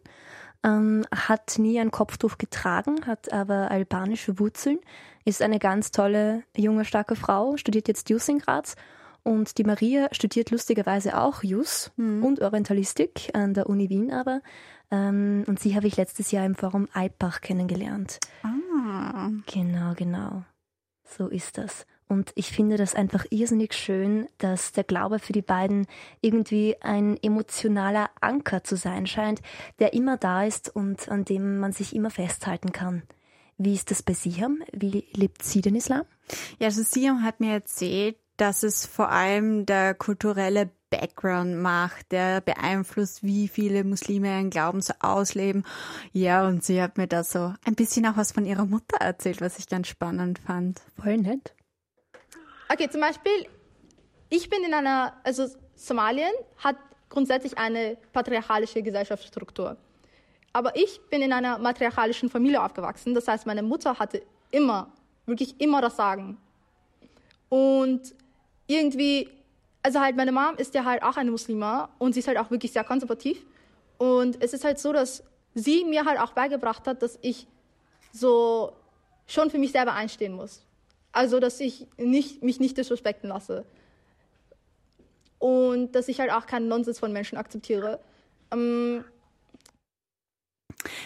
ähm, 0.64 1.04
hat 1.14 1.58
nie 1.58 1.80
ein 1.80 1.90
Kopftuch 1.90 2.38
getragen, 2.38 3.06
hat 3.06 3.32
aber 3.32 3.70
albanische 3.70 4.38
Wurzeln, 4.38 4.78
ist 5.24 5.42
eine 5.42 5.58
ganz 5.58 5.90
tolle, 5.90 6.42
junge, 6.56 6.84
starke 6.84 7.16
Frau, 7.16 7.56
studiert 7.56 7.88
jetzt 7.88 8.10
Jus 8.10 8.28
in 8.28 8.38
Graz. 8.38 8.76
Und 9.22 9.58
die 9.58 9.64
Maria 9.64 10.08
studiert 10.12 10.50
lustigerweise 10.50 11.18
auch 11.18 11.42
Jus 11.42 11.90
mhm. 11.96 12.24
und 12.24 12.40
Orientalistik 12.40 13.30
an 13.34 13.52
der 13.52 13.68
Uni 13.68 13.90
Wien 13.90 14.12
aber. 14.12 14.40
Ähm, 14.90 15.44
und 15.46 15.60
sie 15.60 15.76
habe 15.76 15.86
ich 15.86 15.96
letztes 15.96 16.30
Jahr 16.30 16.46
im 16.46 16.54
Forum 16.54 16.88
Eipach 16.94 17.42
kennengelernt. 17.42 18.18
Ah. 18.42 19.30
Genau, 19.46 19.94
genau. 19.94 20.42
So 21.04 21.28
ist 21.28 21.58
das. 21.58 21.86
Und 22.10 22.32
ich 22.34 22.50
finde 22.50 22.76
das 22.76 22.96
einfach 22.96 23.24
irrsinnig 23.30 23.72
schön, 23.72 24.26
dass 24.38 24.72
der 24.72 24.82
Glaube 24.82 25.20
für 25.20 25.32
die 25.32 25.42
beiden 25.42 25.86
irgendwie 26.20 26.74
ein 26.80 27.16
emotionaler 27.22 28.10
Anker 28.20 28.64
zu 28.64 28.74
sein 28.74 29.06
scheint, 29.06 29.40
der 29.78 29.92
immer 29.92 30.16
da 30.16 30.42
ist 30.42 30.74
und 30.74 31.08
an 31.08 31.24
dem 31.24 31.60
man 31.60 31.70
sich 31.70 31.94
immer 31.94 32.10
festhalten 32.10 32.72
kann. 32.72 33.04
Wie 33.58 33.74
ist 33.74 33.92
das 33.92 34.02
bei 34.02 34.14
Siam? 34.14 34.64
Wie 34.72 35.04
lebt 35.14 35.44
sie 35.44 35.60
den 35.60 35.76
Islam? 35.76 36.02
Ja, 36.58 36.66
also 36.66 36.82
Siam 36.82 37.22
hat 37.22 37.38
mir 37.38 37.52
erzählt, 37.52 38.16
dass 38.36 38.64
es 38.64 38.86
vor 38.86 39.10
allem 39.10 39.64
der 39.64 39.94
kulturelle 39.94 40.68
Background 40.90 41.62
macht, 41.62 42.10
der 42.10 42.40
beeinflusst, 42.40 43.22
wie 43.22 43.46
viele 43.46 43.84
Muslime 43.84 44.30
ihren 44.30 44.50
Glauben 44.50 44.80
so 44.80 44.94
ausleben. 44.98 45.64
Ja, 46.12 46.44
und 46.44 46.64
sie 46.64 46.82
hat 46.82 46.98
mir 46.98 47.06
da 47.06 47.22
so 47.22 47.54
ein 47.64 47.76
bisschen 47.76 48.04
auch 48.06 48.16
was 48.16 48.32
von 48.32 48.46
ihrer 48.46 48.66
Mutter 48.66 48.96
erzählt, 48.96 49.40
was 49.40 49.60
ich 49.60 49.68
ganz 49.68 49.86
spannend 49.86 50.40
fand. 50.40 50.80
Voll 51.00 51.18
nett. 51.18 51.54
Okay, 52.72 52.88
zum 52.88 53.00
Beispiel, 53.00 53.48
ich 54.28 54.48
bin 54.48 54.62
in 54.62 54.72
einer, 54.72 55.14
also 55.24 55.48
Somalien 55.74 56.30
hat 56.58 56.76
grundsätzlich 57.08 57.58
eine 57.58 57.96
patriarchalische 58.12 58.80
Gesellschaftsstruktur. 58.80 59.76
Aber 60.52 60.76
ich 60.76 61.00
bin 61.10 61.20
in 61.20 61.32
einer 61.32 61.58
matriarchalischen 61.58 62.30
Familie 62.30 62.62
aufgewachsen. 62.62 63.12
Das 63.12 63.26
heißt, 63.26 63.44
meine 63.44 63.64
Mutter 63.64 63.98
hatte 63.98 64.22
immer, 64.52 64.92
wirklich 65.26 65.60
immer 65.60 65.80
das 65.80 65.96
Sagen. 65.96 66.38
Und 67.48 68.14
irgendwie, 68.68 69.28
also 69.82 69.98
halt 69.98 70.14
meine 70.14 70.30
Mom 70.30 70.54
ist 70.56 70.72
ja 70.72 70.84
halt 70.84 71.02
auch 71.02 71.16
eine 71.16 71.32
Muslima 71.32 71.88
und 71.98 72.12
sie 72.12 72.20
ist 72.20 72.28
halt 72.28 72.38
auch 72.38 72.52
wirklich 72.52 72.70
sehr 72.70 72.84
konservativ. 72.84 73.44
Und 73.98 74.40
es 74.40 74.52
ist 74.52 74.62
halt 74.62 74.78
so, 74.78 74.92
dass 74.92 75.24
sie 75.54 75.84
mir 75.84 76.04
halt 76.04 76.20
auch 76.20 76.34
beigebracht 76.34 76.86
hat, 76.86 77.02
dass 77.02 77.18
ich 77.20 77.48
so 78.12 78.76
schon 79.26 79.50
für 79.50 79.58
mich 79.58 79.72
selber 79.72 79.94
einstehen 79.94 80.34
muss. 80.34 80.64
Also, 81.12 81.40
dass 81.40 81.60
ich 81.60 81.86
nicht, 81.96 82.42
mich 82.42 82.60
nicht 82.60 82.76
disrespekten 82.76 83.28
lasse. 83.28 83.64
Und 85.38 85.92
dass 85.92 86.08
ich 86.08 86.20
halt 86.20 86.30
auch 86.30 86.46
keinen 86.46 86.68
Nonsens 86.68 86.98
von 86.98 87.12
Menschen 87.12 87.38
akzeptiere. 87.38 88.00
Ähm 88.50 89.04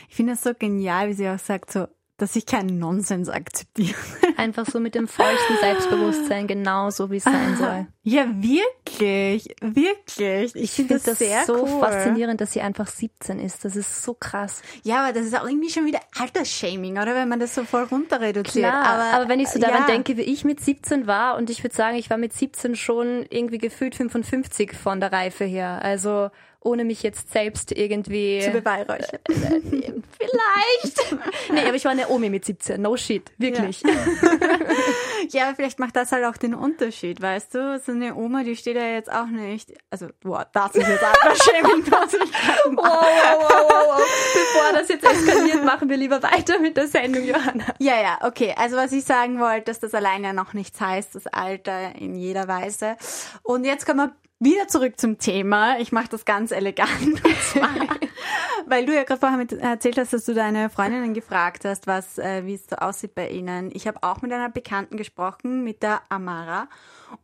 ich 0.09 0.17
finde 0.17 0.35
es 0.35 0.43
so 0.43 0.53
genial, 0.55 1.09
wie 1.09 1.15
sie 1.15 1.29
auch 1.29 1.39
sagt, 1.39 1.73
so, 1.73 1.87
dass 2.17 2.37
ich 2.37 2.47
keinen 2.47 2.79
Nonsens 2.79 3.29
akzeptiere. 3.29 3.97
Einfach 4.37 4.67
so 4.67 4.81
mit 4.81 4.95
dem 4.95 5.09
feuchten 5.09 5.57
Selbstbewusstsein, 5.61 6.47
genau 6.47 6.91
so 6.91 7.11
wie 7.11 7.17
es 7.17 7.25
sein 7.25 7.57
soll. 7.57 7.87
Ja, 8.03 8.27
wirklich, 8.29 9.55
wirklich. 9.61 10.55
Ich, 10.55 10.63
ich 10.63 10.71
finde 10.73 10.89
find 10.89 10.91
das, 10.91 11.03
das, 11.05 11.19
sehr 11.19 11.45
so 11.45 11.65
cool. 11.65 11.81
faszinierend, 11.81 12.41
dass 12.41 12.53
sie 12.53 12.61
einfach 12.61 12.87
17 12.87 13.39
ist. 13.39 13.65
Das 13.65 13.77
ist 13.77 14.03
so 14.03 14.15
krass. 14.15 14.63
Ja, 14.83 15.05
aber 15.05 15.13
das 15.13 15.27
ist 15.27 15.39
auch 15.39 15.47
irgendwie 15.47 15.71
schon 15.71 15.87
wieder 15.87 16.01
Altersshaming, 16.19 16.99
oder? 16.99 17.15
Wenn 17.15 17.29
man 17.29 17.41
das 17.41 17.55
so 17.55 17.65
voll 17.65 17.85
runter 17.85 18.21
reduziert. 18.21 18.67
Klar, 18.67 18.85
aber, 18.85 19.17
aber 19.17 19.29
wenn 19.29 19.41
ich 19.41 19.49
so 19.49 19.59
daran 19.59 19.83
ja. 19.83 19.87
denke, 19.87 20.17
wie 20.17 20.23
ich 20.23 20.45
mit 20.45 20.61
17 20.61 21.07
war, 21.07 21.37
und 21.37 21.49
ich 21.49 21.63
würde 21.63 21.75
sagen, 21.75 21.97
ich 21.97 22.11
war 22.11 22.19
mit 22.19 22.33
17 22.33 22.77
schon 22.77 23.25
irgendwie 23.31 23.59
gefühlt 23.59 23.95
55 23.95 24.75
von 24.75 25.01
der 25.01 25.13
Reife 25.13 25.45
her. 25.45 25.81
Also 25.83 26.31
ohne 26.65 26.85
mich 26.85 27.03
jetzt 27.03 27.33
selbst 27.33 27.73
irgendwie 27.73 28.41
zu 28.43 28.51
beweihräuchern. 28.51 29.21
vielleicht. 29.29 31.15
nee, 31.53 31.61
aber 31.61 31.75
ich 31.75 31.85
war 31.85 31.93
eine 31.93 32.09
Omi 32.09 32.31
mit 32.31 32.45
17. 32.45 32.81
No 32.81 32.97
shit, 32.97 33.31
wirklich. 33.39 33.83
Ja. 33.83 33.91
ja, 35.31 35.45
aber 35.45 35.57
vielleicht 35.57 35.79
macht 35.79 35.95
das 35.95 36.11
halt 36.11 36.25
auch 36.25 36.37
den 36.39 36.55
Unterschied, 36.55 37.21
weißt 37.21 37.55
du? 37.55 37.81
So 37.85 37.93
eine 37.93 38.15
Oma, 38.15 38.43
die 38.43 38.57
steht 38.57 38.77
ja 38.77 38.87
jetzt 38.87 39.13
auch 39.13 39.27
nicht. 39.27 39.73
Also, 39.91 40.09
wow, 40.23 40.43
das 40.53 40.75
ist 40.75 40.89
jetzt 40.89 41.05
Altersshaming, 41.05 41.85
was 41.91 42.15
ich 42.15 42.21
wow, 42.65 42.77
wow, 42.77 43.51
wow, 43.51 43.85
wow. 43.89 44.03
Bevor 44.33 44.81
das 44.81 44.89
jetzt 44.89 45.05
eskaliert, 45.05 45.65
machen 45.65 45.89
wir 45.91 45.99
lieber 45.99 46.23
weiter 46.23 46.59
mit 46.59 46.77
der 46.77 46.89
Sendung, 46.89 47.25
Johanna. 47.25 47.67
Ja, 47.79 48.01
ja, 48.01 48.19
okay. 48.23 48.55
Also, 48.57 48.77
was 48.77 48.91
ich 48.93 49.05
sagen 49.05 49.39
wollte, 49.39 49.67
dass 49.67 49.81
das 49.81 49.93
allein 49.93 50.25
ja 50.25 50.33
noch 50.33 50.55
nichts 50.55 50.81
heißt, 50.81 51.15
das 51.15 51.27
Alter 51.27 51.95
in 51.97 52.17
jeder 52.17 52.49
Weise. 52.49 52.97
Und 53.43 53.65
jetzt 53.65 53.85
kommen 53.85 53.99
wir 53.99 54.13
wieder 54.41 54.69
zurück 54.69 55.01
zum 55.01 55.19
Thema. 55.19 55.79
Ich 55.79 55.93
mache 55.93 56.09
das 56.09 56.25
ganz 56.25 56.51
elegant. 56.51 57.25
Und 57.25 57.43
zwar, 57.53 57.71
weil 58.67 58.85
du 58.85 58.95
ja 58.95 59.05
gerade 59.05 59.21
vorher 59.21 59.39
mit 59.39 59.53
erzählt 59.53 59.99
hast, 59.99 60.13
dass 60.13 60.25
du 60.25 60.35
deine 60.35 60.71
Freundinnen 60.71 61.15
gefragt 61.15 61.65
hast, 61.65 61.87
was, 61.87 62.19
äh, 62.19 62.45
wie 62.45 62.55
es 62.55 62.67
so 62.69 62.77
aussieht 62.77 63.15
bei 63.15 63.29
ihnen. 63.31 63.71
Ich 63.73 63.87
habe 63.87 64.03
auch 64.03 64.23
mit 64.23 64.33
einer 64.33 64.51
Bekannten 64.51 64.97
gesprochen, 64.97 65.65
mit 65.65 65.83
der 65.83 66.03
Amara. 66.09 66.69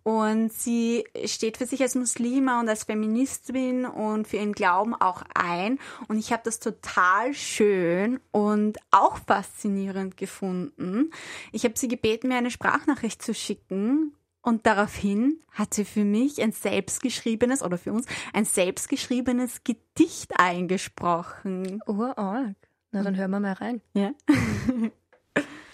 Und 0.03 0.53
sie 0.53 1.05
steht 1.25 1.57
für 1.57 1.67
sich 1.67 1.83
als 1.83 1.95
Muslima 1.95 2.61
und 2.61 2.69
als 2.69 2.85
Feministin 2.85 3.85
und 3.85 4.29
für 4.29 4.37
ihren 4.37 4.53
Glauben 4.53 4.95
auch 4.95 5.23
ein. 5.35 5.79
Und 6.09 6.19
ich 6.19 6.33
habe 6.33 6.43
das 6.45 6.61
total 6.61 7.35
schön 7.35 8.21
und 8.31 8.79
auch 8.93 9.19
faszinierend 9.19 10.17
gefunden. 10.17 11.11
Ich 11.53 11.65
habe 11.65 11.77
sie 11.77 11.89
gebeten, 11.89 12.29
mir 12.29 12.37
eine 12.37 12.51
Sprachnachricht 12.51 13.21
zu 13.23 13.35
schicken. 13.35 14.15
Und 14.43 14.67
daraufhin 14.67 15.41
hat 15.51 15.75
sie 15.75 15.85
für 15.85 16.05
mich 16.05 16.43
ein 16.43 16.53
selbstgeschriebenes, 16.53 17.63
oder 17.63 17.77
für 17.77 17.93
uns, 17.93 18.07
ein 18.33 18.45
selbstgeschriebenes 18.45 19.65
Gedicht 19.65 20.39
eingesprochen. 20.39 21.81
Urarg. 21.87 22.57
Na, 22.93 23.03
dann 23.03 23.17
hören 23.17 23.31
wir 23.31 23.41
mal 23.41 23.53
rein. 23.53 23.83
Ja. 23.95 24.13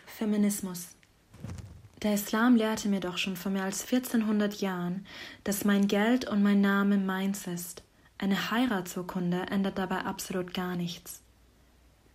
Feminismus. 0.07 0.89
Der 2.03 2.15
Islam 2.15 2.57
lehrte 2.57 2.89
mir 2.89 3.01
doch 3.01 3.17
schon 3.17 3.37
vor 3.37 3.53
mehr 3.53 3.65
als 3.65 3.83
1400 3.83 4.61
Jahren, 4.61 5.07
dass 5.45 5.65
mein 5.65 5.89
Geld 5.89 6.29
und 6.29 6.43
mein 6.43 6.61
Name 6.61 6.99
meins 6.99 7.47
ist. 7.47 7.83
Eine 8.19 8.51
Heiratsurkunde 8.51 9.47
ändert 9.51 9.79
dabei 9.79 9.99
absolut 9.99 10.53
gar 10.53 10.77
nichts. 10.77 11.23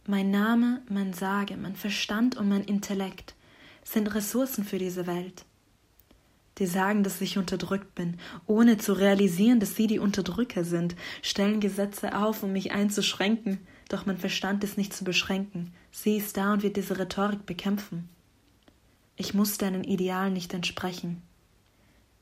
Mein 0.07 0.31
Name, 0.31 0.81
mein 0.89 1.13
Sage, 1.13 1.57
mein 1.57 1.75
Verstand 1.75 2.35
und 2.37 2.49
mein 2.49 2.63
Intellekt 2.63 3.35
sind 3.83 4.13
Ressourcen 4.13 4.63
für 4.63 4.77
diese 4.77 5.07
Welt. 5.07 5.45
Die 6.61 6.67
sagen, 6.67 7.01
dass 7.01 7.19
ich 7.21 7.39
unterdrückt 7.39 7.95
bin, 7.95 8.19
ohne 8.45 8.77
zu 8.77 8.93
realisieren, 8.93 9.59
dass 9.59 9.75
sie 9.75 9.87
die 9.87 9.97
Unterdrücker 9.97 10.63
sind, 10.63 10.95
stellen 11.23 11.59
Gesetze 11.59 12.15
auf, 12.15 12.43
um 12.43 12.51
mich 12.51 12.71
einzuschränken, 12.71 13.57
doch 13.89 14.05
mein 14.05 14.19
Verstand 14.19 14.63
ist 14.63 14.77
nicht 14.77 14.93
zu 14.93 15.03
beschränken. 15.03 15.73
Sie 15.89 16.17
ist 16.17 16.37
da 16.37 16.53
und 16.53 16.61
wird 16.61 16.77
diese 16.77 16.99
Rhetorik 16.99 17.47
bekämpfen. 17.47 18.09
Ich 19.15 19.33
muss 19.33 19.57
deinen 19.57 19.83
Idealen 19.83 20.33
nicht 20.33 20.53
entsprechen. 20.53 21.23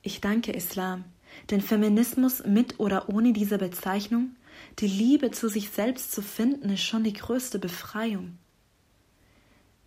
Ich 0.03 0.21
danke 0.21 0.53
Islam, 0.53 1.03
denn 1.49 1.59
Feminismus 1.59 2.41
mit 2.45 2.79
oder 2.79 3.09
ohne 3.09 3.33
diese 3.33 3.57
Bezeichnung, 3.57 4.37
die 4.79 4.87
Liebe 4.87 5.31
zu 5.31 5.49
sich 5.49 5.69
selbst 5.69 6.13
zu 6.13 6.21
finden, 6.21 6.69
ist 6.69 6.83
schon 6.83 7.03
die 7.03 7.11
größte 7.11 7.59
Befreiung. 7.59 8.37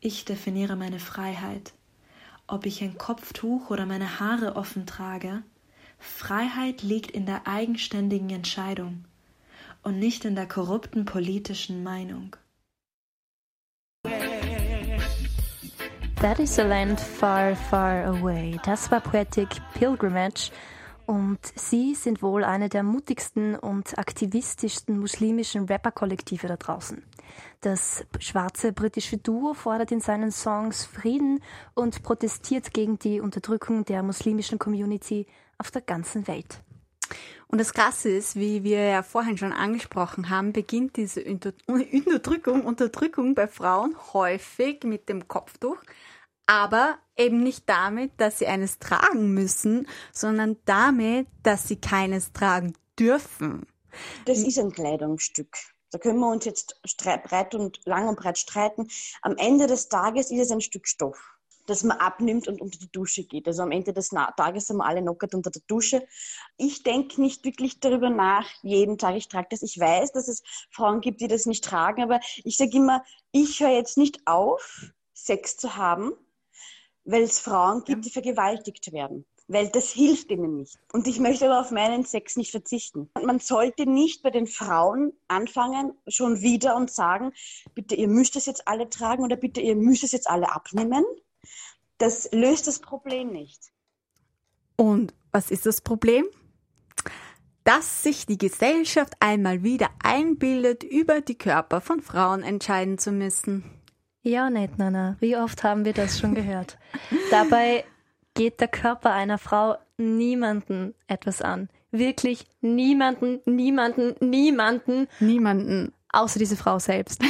Ich 0.01 0.27
definiere 0.27 0.77
meine 0.77 0.99
Freiheit. 0.99 1.73
Ob 2.53 2.67
ich 2.67 2.83
ein 2.83 2.99
Kopftuch 2.99 3.71
oder 3.71 3.87
meine 3.87 4.21
Haare 4.21 4.57
offen 4.57 4.85
trage, 4.85 5.43
Freiheit 5.99 6.83
liegt 6.83 7.11
in 7.11 7.25
der 7.25 7.47
eigenständigen 7.47 8.29
Entscheidung 8.29 9.07
und 9.83 9.99
nicht 9.99 10.27
in 10.27 10.35
der 10.35 10.47
korrupten 10.47 11.07
politischen 11.07 11.83
Meinung. 11.83 12.37
That 16.21 16.41
is 16.41 16.59
a 16.59 16.65
land 16.65 17.01
far, 17.01 17.57
far 17.57 18.05
away. 18.05 18.61
Das 18.67 18.91
war 18.91 19.01
Poetic 19.01 19.49
Pilgrimage. 19.73 20.51
Und 21.07 21.39
sie 21.57 21.95
sind 21.95 22.21
wohl 22.21 22.45
eine 22.45 22.69
der 22.69 22.83
mutigsten 22.83 23.57
und 23.57 23.99
aktivistischsten 23.99 24.99
muslimischen 24.99 25.65
Rapper-Kollektive 25.65 26.49
da 26.49 26.57
draußen. 26.57 27.03
Das 27.61 28.05
schwarze 28.19 28.73
britische 28.73 29.19
Duo 29.19 29.55
fordert 29.55 29.93
in 29.93 30.01
seinen 30.01 30.33
Songs 30.33 30.85
Frieden 30.85 31.43
und 31.75 32.03
protestiert 32.03 32.73
gegen 32.75 32.99
die 32.99 33.21
Unterdrückung 33.21 33.85
der 33.85 34.03
muslimischen 34.03 34.59
Community 34.59 35.27
auf 35.59 35.71
der 35.71 35.83
ganzen 35.83 36.27
Welt. 36.27 36.63
Und 37.49 37.59
das 37.59 37.75
Krasse 37.75 38.09
ist, 38.09 38.37
wie 38.37 38.65
wir 38.65 38.83
ja 38.83 39.03
vorhin 39.03 39.37
schon 39.37 39.53
angesprochen 39.53 40.31
haben, 40.31 40.53
beginnt 40.53 40.97
diese 40.97 41.23
Unterdrückung, 41.67 42.65
Unterdrückung 42.65 43.35
bei 43.35 43.47
Frauen 43.47 43.95
häufig 44.15 44.85
mit 44.85 45.09
dem 45.09 45.29
Kopftuch, 45.29 45.77
aber 46.47 46.99
eben 47.17 47.43
nicht 47.43 47.69
damit, 47.69 48.13
dass 48.17 48.39
sie 48.39 48.47
eines 48.47 48.79
tragen 48.79 49.35
müssen, 49.35 49.87
sondern 50.13 50.57
damit, 50.65 51.29
dass 51.43 51.69
sie 51.69 51.77
keines 51.77 52.33
tragen 52.33 52.73
dürfen. 52.99 53.67
Das 54.25 54.39
ist 54.39 54.59
ein 54.59 54.73
Kleidungsstück. 54.73 55.55
Da 55.93 55.99
können 55.99 56.19
wir 56.19 56.29
uns 56.29 56.45
jetzt 56.45 56.81
breit 57.25 57.55
und 57.55 57.81
lang 57.85 58.09
und 58.09 58.19
breit 58.19 58.39
streiten. 58.39 58.89
Am 59.21 59.37
Ende 59.37 59.67
des 59.67 59.89
Tages 59.89 60.31
ist 60.31 60.41
es 60.41 60.51
ein 60.51 60.61
Stück 60.61 60.89
Stoff 60.89 61.33
das 61.67 61.85
man 61.85 61.99
abnimmt 61.99 62.49
und 62.49 62.61
unter 62.61 62.79
die 62.79 62.91
Dusche 62.91 63.25
geht. 63.25 63.47
Also 63.47 63.63
am 63.63 63.71
Ende 63.71 63.93
des 63.93 64.09
Tages 64.09 64.67
sind 64.67 64.79
wir 64.79 64.85
alle 64.85 65.01
knockert 65.01 65.35
unter 65.35 65.51
der 65.51 65.63
Dusche. 65.67 66.07
Ich 66.57 66.83
denke 66.83 67.21
nicht 67.21 67.45
wirklich 67.45 67.81
darüber 67.81 68.11
nach, 68.11 68.49
jeden 68.63 68.99
Tag. 68.99 69.17
Ich 69.17 69.29
trage 69.29 69.49
das. 69.51 69.63
Ich 69.63 69.79
weiß, 69.79 70.13
dass 70.13 70.29
es 70.29 70.43
Frauen 70.71 71.01
gibt, 71.01 71.21
die 71.21 71.29
das 71.29 71.47
nicht 71.47 71.65
tragen, 71.65 72.03
aber 72.03 72.21
ich 72.45 72.57
sage 72.57 72.77
immer, 72.77 73.05
ich 73.31 73.61
höre 73.61 73.71
jetzt 73.71 73.97
nicht 73.97 74.27
auf, 74.27 74.93
Sex 75.15 75.57
zu 75.57 75.77
haben, 75.77 76.13
weil 77.05 77.23
es 77.23 77.39
Frauen 77.39 77.85
gibt, 77.85 78.05
die 78.05 78.11
vergewaltigt 78.11 78.93
werden. 78.93 79.25
Weil 79.53 79.69
das 79.69 79.91
hilft 79.91 80.31
ihnen 80.31 80.57
nicht. 80.57 80.79
Und 80.95 81.07
ich 81.07 81.21
möchte 81.21 81.45
aber 81.45 81.61
auf 81.61 81.71
meinen 81.71 82.07
Sex 82.07 82.37
nicht 82.37 82.53
verzichten. 82.53 83.11
Man 83.23 83.39
sollte 83.39 83.85
nicht 83.85 84.23
bei 84.23 84.31
den 84.31 84.47
Frauen 84.47 85.13
anfangen, 85.29 85.93
schon 86.09 86.41
wieder 86.41 86.75
und 86.75 86.91
sagen, 86.91 87.33
bitte, 87.75 87.95
ihr 87.95 88.09
müsst 88.09 88.35
es 88.37 88.47
jetzt 88.47 88.67
alle 88.67 88.89
tragen 88.89 89.23
oder 89.23 89.37
bitte, 89.37 89.61
ihr 89.61 89.77
müsst 89.77 90.05
es 90.05 90.13
jetzt 90.13 90.31
alle 90.31 90.51
abnehmen. 90.51 91.05
Das 91.99 92.31
löst 92.33 92.67
das 92.67 92.79
Problem 92.79 93.31
nicht. 93.31 93.61
Und 94.77 95.13
was 95.33 95.51
ist 95.51 95.67
das 95.67 95.83
Problem? 95.83 96.25
Dass 97.65 98.03
sich 98.03 98.25
die 98.25 98.39
Gesellschaft 98.39 99.13
einmal 99.21 99.63
wieder 99.63 99.91
einbildet, 100.03 100.83
über 100.83 101.21
die 101.21 101.37
Körper 101.37 101.83
von 101.83 102.01
Frauen 102.01 102.43
entscheiden 102.43 102.97
zu 102.97 103.13
müssen. 103.13 103.65
Ja, 104.23 104.49
nicht, 104.49 104.79
Nana. 104.79 105.17
Wie 105.21 105.37
oft 105.37 105.63
haben 105.63 105.85
wir 105.85 105.93
das 105.93 106.19
schon 106.19 106.35
gehört? 106.35 106.79
Dabei 107.31 107.85
geht 108.35 108.61
der 108.61 108.69
Körper 108.69 109.13
einer 109.13 109.39
Frau 109.39 109.77
niemanden 109.97 110.95
etwas 111.07 111.43
an. 111.43 111.69
Wirklich 111.91 112.47
niemanden, 112.61 113.41
niemanden, 113.45 114.15
niemanden. 114.21 115.09
Niemanden. 115.21 115.93
Außer 116.13 116.39
diese 116.39 116.57
Frau 116.57 116.79
selbst. 116.79 117.23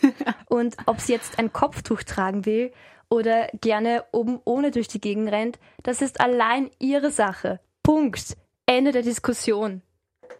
Und 0.48 0.76
ob 0.86 1.00
sie 1.00 1.12
jetzt 1.12 1.38
ein 1.38 1.52
Kopftuch 1.52 2.02
tragen 2.02 2.46
will 2.46 2.72
oder 3.08 3.48
gerne 3.60 4.04
oben 4.12 4.40
ohne 4.44 4.70
durch 4.70 4.88
die 4.88 5.00
Gegend 5.00 5.30
rennt, 5.30 5.58
das 5.82 6.02
ist 6.02 6.20
allein 6.20 6.70
ihre 6.78 7.10
Sache. 7.10 7.60
Punkt. 7.82 8.36
Ende 8.66 8.92
der 8.92 9.02
Diskussion. 9.02 9.82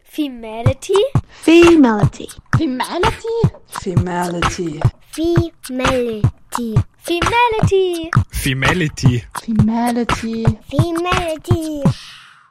Femality? 0.03 0.95
Femality. 1.29 2.27
Femality? 2.57 3.27
Femality. 3.67 4.79
Femality. 5.11 6.75
Femality. 7.07 8.11
Femality. 8.31 9.23
Femality. 9.41 10.43
Femality. 10.69 11.83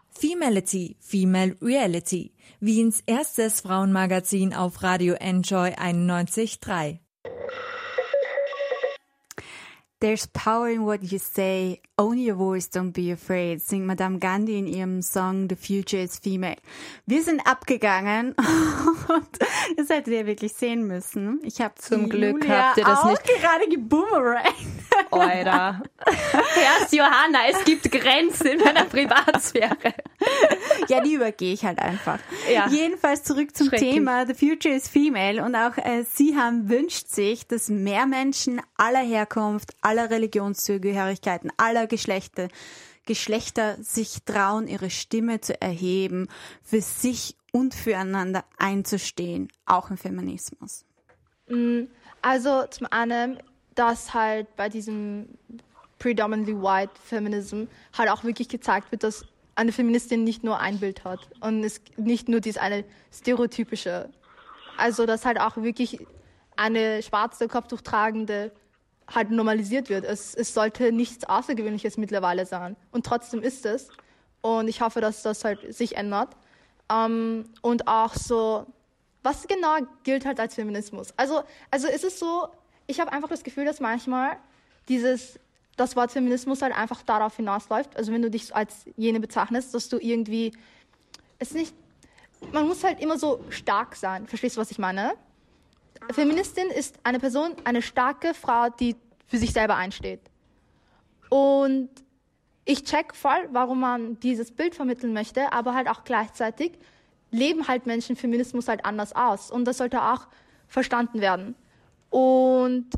Femality, 0.08 0.96
Female 0.98 1.54
Reality. 1.60 2.32
Wiens 2.60 3.02
erstes 3.06 3.60
Frauenmagazin 3.60 4.54
auf 4.54 4.82
Radio 4.82 5.12
Enjoy 5.20 5.74
91.3. 5.74 7.05
There's 9.98 10.26
power 10.26 10.68
in 10.68 10.84
what 10.84 11.02
you 11.02 11.18
say. 11.18 11.80
Own 11.98 12.18
your 12.18 12.36
voice, 12.36 12.68
don't 12.68 12.92
be 12.92 13.10
afraid, 13.10 13.62
singt 13.62 13.86
Madame 13.86 14.18
Gandhi 14.18 14.58
in 14.58 14.66
ihrem 14.66 15.00
Song 15.00 15.48
The 15.48 15.56
Future 15.56 16.02
is 16.02 16.18
Female. 16.18 16.58
Wir 17.06 17.22
sind 17.22 17.40
abgegangen 17.46 18.34
und 19.08 19.28
das 19.78 19.88
hättet 19.88 20.08
ihr 20.08 20.26
wirklich 20.26 20.52
sehen 20.52 20.86
müssen. 20.86 21.40
Ich 21.42 21.62
habe 21.62 21.74
zum 21.76 22.10
Glück 22.10 22.42
Julia 22.44 22.68
habt 22.68 22.76
ihr 22.76 22.84
das 22.84 22.98
auch 22.98 23.08
nicht. 23.08 23.24
gerade 23.24 23.66
geboomerang. 23.70 24.44
Alter. 25.10 25.82
Erst 26.06 26.92
Johanna, 26.92 27.38
es 27.50 27.64
gibt 27.64 27.90
Grenzen 27.90 28.46
in 28.48 28.60
meiner 28.60 28.84
Privatsphäre. 28.84 29.76
Ja, 30.88 31.00
die 31.00 31.14
übergehe 31.14 31.52
ich 31.52 31.64
halt 31.64 31.78
einfach. 31.78 32.18
Ja. 32.52 32.68
Jedenfalls 32.68 33.24
zurück 33.24 33.56
zum. 33.56 33.70
Thema 33.70 34.26
The 34.26 34.34
Future 34.34 34.74
is 34.74 34.88
Female 34.88 35.42
und 35.42 35.54
auch 35.56 35.76
äh, 35.78 36.04
sie 36.04 36.36
haben 36.36 36.68
wünscht 36.68 37.08
sich, 37.08 37.46
dass 37.46 37.68
mehr 37.68 38.06
Menschen 38.06 38.60
aller 38.76 39.00
Herkunft, 39.00 39.74
aller 39.80 39.95
Religionszugehörigkeiten, 40.04 41.50
aller 41.56 41.86
Geschlechter, 41.86 42.48
Geschlechter 43.06 43.82
sich 43.82 44.24
trauen, 44.24 44.68
ihre 44.68 44.90
Stimme 44.90 45.40
zu 45.40 45.60
erheben, 45.60 46.28
für 46.62 46.80
sich 46.80 47.36
und 47.52 47.74
füreinander 47.74 48.44
einzustehen, 48.58 49.48
auch 49.64 49.90
im 49.90 49.96
Feminismus. 49.96 50.84
Mm, 51.48 51.84
Also 52.22 52.64
zum 52.70 52.88
einen, 52.90 53.38
dass 53.74 54.12
halt 54.12 54.54
bei 54.56 54.68
diesem 54.68 55.28
predominantly 55.98 56.54
white 56.54 56.92
Feminism 57.02 57.64
halt 57.96 58.10
auch 58.10 58.24
wirklich 58.24 58.48
gezeigt 58.48 58.90
wird, 58.90 59.02
dass 59.04 59.24
eine 59.54 59.72
Feministin 59.72 60.24
nicht 60.24 60.44
nur 60.44 60.58
ein 60.60 60.78
Bild 60.78 61.04
hat 61.04 61.20
und 61.40 61.64
es 61.64 61.80
nicht 61.96 62.28
nur 62.28 62.40
dieses 62.40 62.60
eine 62.60 62.84
stereotypische. 63.12 64.10
Also 64.76 65.06
dass 65.06 65.24
halt 65.24 65.40
auch 65.40 65.56
wirklich 65.56 66.06
eine 66.56 67.02
schwarze 67.02 67.48
Kopftuch 67.48 67.80
tragende 67.80 68.52
halt 69.12 69.30
normalisiert 69.30 69.88
wird. 69.88 70.04
Es, 70.04 70.34
es 70.34 70.52
sollte 70.52 70.92
nichts 70.92 71.24
Außergewöhnliches 71.24 71.96
mittlerweile 71.96 72.46
sein. 72.46 72.76
Und 72.90 73.06
trotzdem 73.06 73.42
ist 73.42 73.66
es. 73.66 73.88
Und 74.40 74.68
ich 74.68 74.80
hoffe, 74.80 75.00
dass 75.00 75.22
das 75.22 75.44
halt 75.44 75.74
sich 75.74 75.96
ändert. 75.96 76.36
Ähm, 76.90 77.44
und 77.62 77.88
auch 77.88 78.14
so, 78.14 78.66
was 79.22 79.46
genau 79.46 79.76
gilt 80.04 80.24
halt 80.24 80.38
als 80.38 80.54
Feminismus? 80.54 81.12
Also, 81.16 81.42
also 81.70 81.88
ist 81.88 82.04
es 82.04 82.18
so, 82.18 82.48
ich 82.86 83.00
habe 83.00 83.12
einfach 83.12 83.28
das 83.28 83.42
Gefühl, 83.42 83.64
dass 83.64 83.80
manchmal 83.80 84.36
dieses, 84.88 85.38
das 85.76 85.96
Wort 85.96 86.12
Feminismus 86.12 86.62
halt 86.62 86.74
einfach 86.76 87.02
darauf 87.02 87.36
hinausläuft, 87.36 87.96
also 87.96 88.12
wenn 88.12 88.22
du 88.22 88.30
dich 88.30 88.54
als 88.54 88.84
jene 88.96 89.20
bezeichnest, 89.20 89.74
dass 89.74 89.88
du 89.88 89.98
irgendwie, 89.98 90.52
es 91.38 91.52
nicht, 91.52 91.74
man 92.52 92.68
muss 92.68 92.84
halt 92.84 93.00
immer 93.00 93.18
so 93.18 93.44
stark 93.50 93.96
sein. 93.96 94.26
Verstehst 94.26 94.56
du, 94.56 94.60
was 94.60 94.70
ich 94.70 94.78
meine? 94.78 95.14
Feministin 96.12 96.68
ist 96.68 96.98
eine 97.04 97.18
Person, 97.18 97.54
eine 97.64 97.82
starke 97.82 98.34
Frau, 98.34 98.68
die 98.68 98.96
für 99.26 99.38
sich 99.38 99.52
selber 99.52 99.76
einsteht. 99.76 100.20
Und 101.28 101.88
ich 102.64 102.84
check 102.84 103.14
voll, 103.14 103.48
warum 103.52 103.80
man 103.80 104.18
dieses 104.20 104.50
Bild 104.50 104.74
vermitteln 104.74 105.12
möchte, 105.12 105.52
aber 105.52 105.74
halt 105.74 105.88
auch 105.88 106.04
gleichzeitig 106.04 106.72
leben 107.30 107.68
halt 107.68 107.86
Menschen 107.86 108.16
Feminismus 108.16 108.68
halt 108.68 108.84
anders 108.84 109.14
aus. 109.14 109.50
Und 109.50 109.64
das 109.64 109.78
sollte 109.78 110.02
auch 110.02 110.26
verstanden 110.68 111.20
werden. 111.20 111.54
Und 112.10 112.88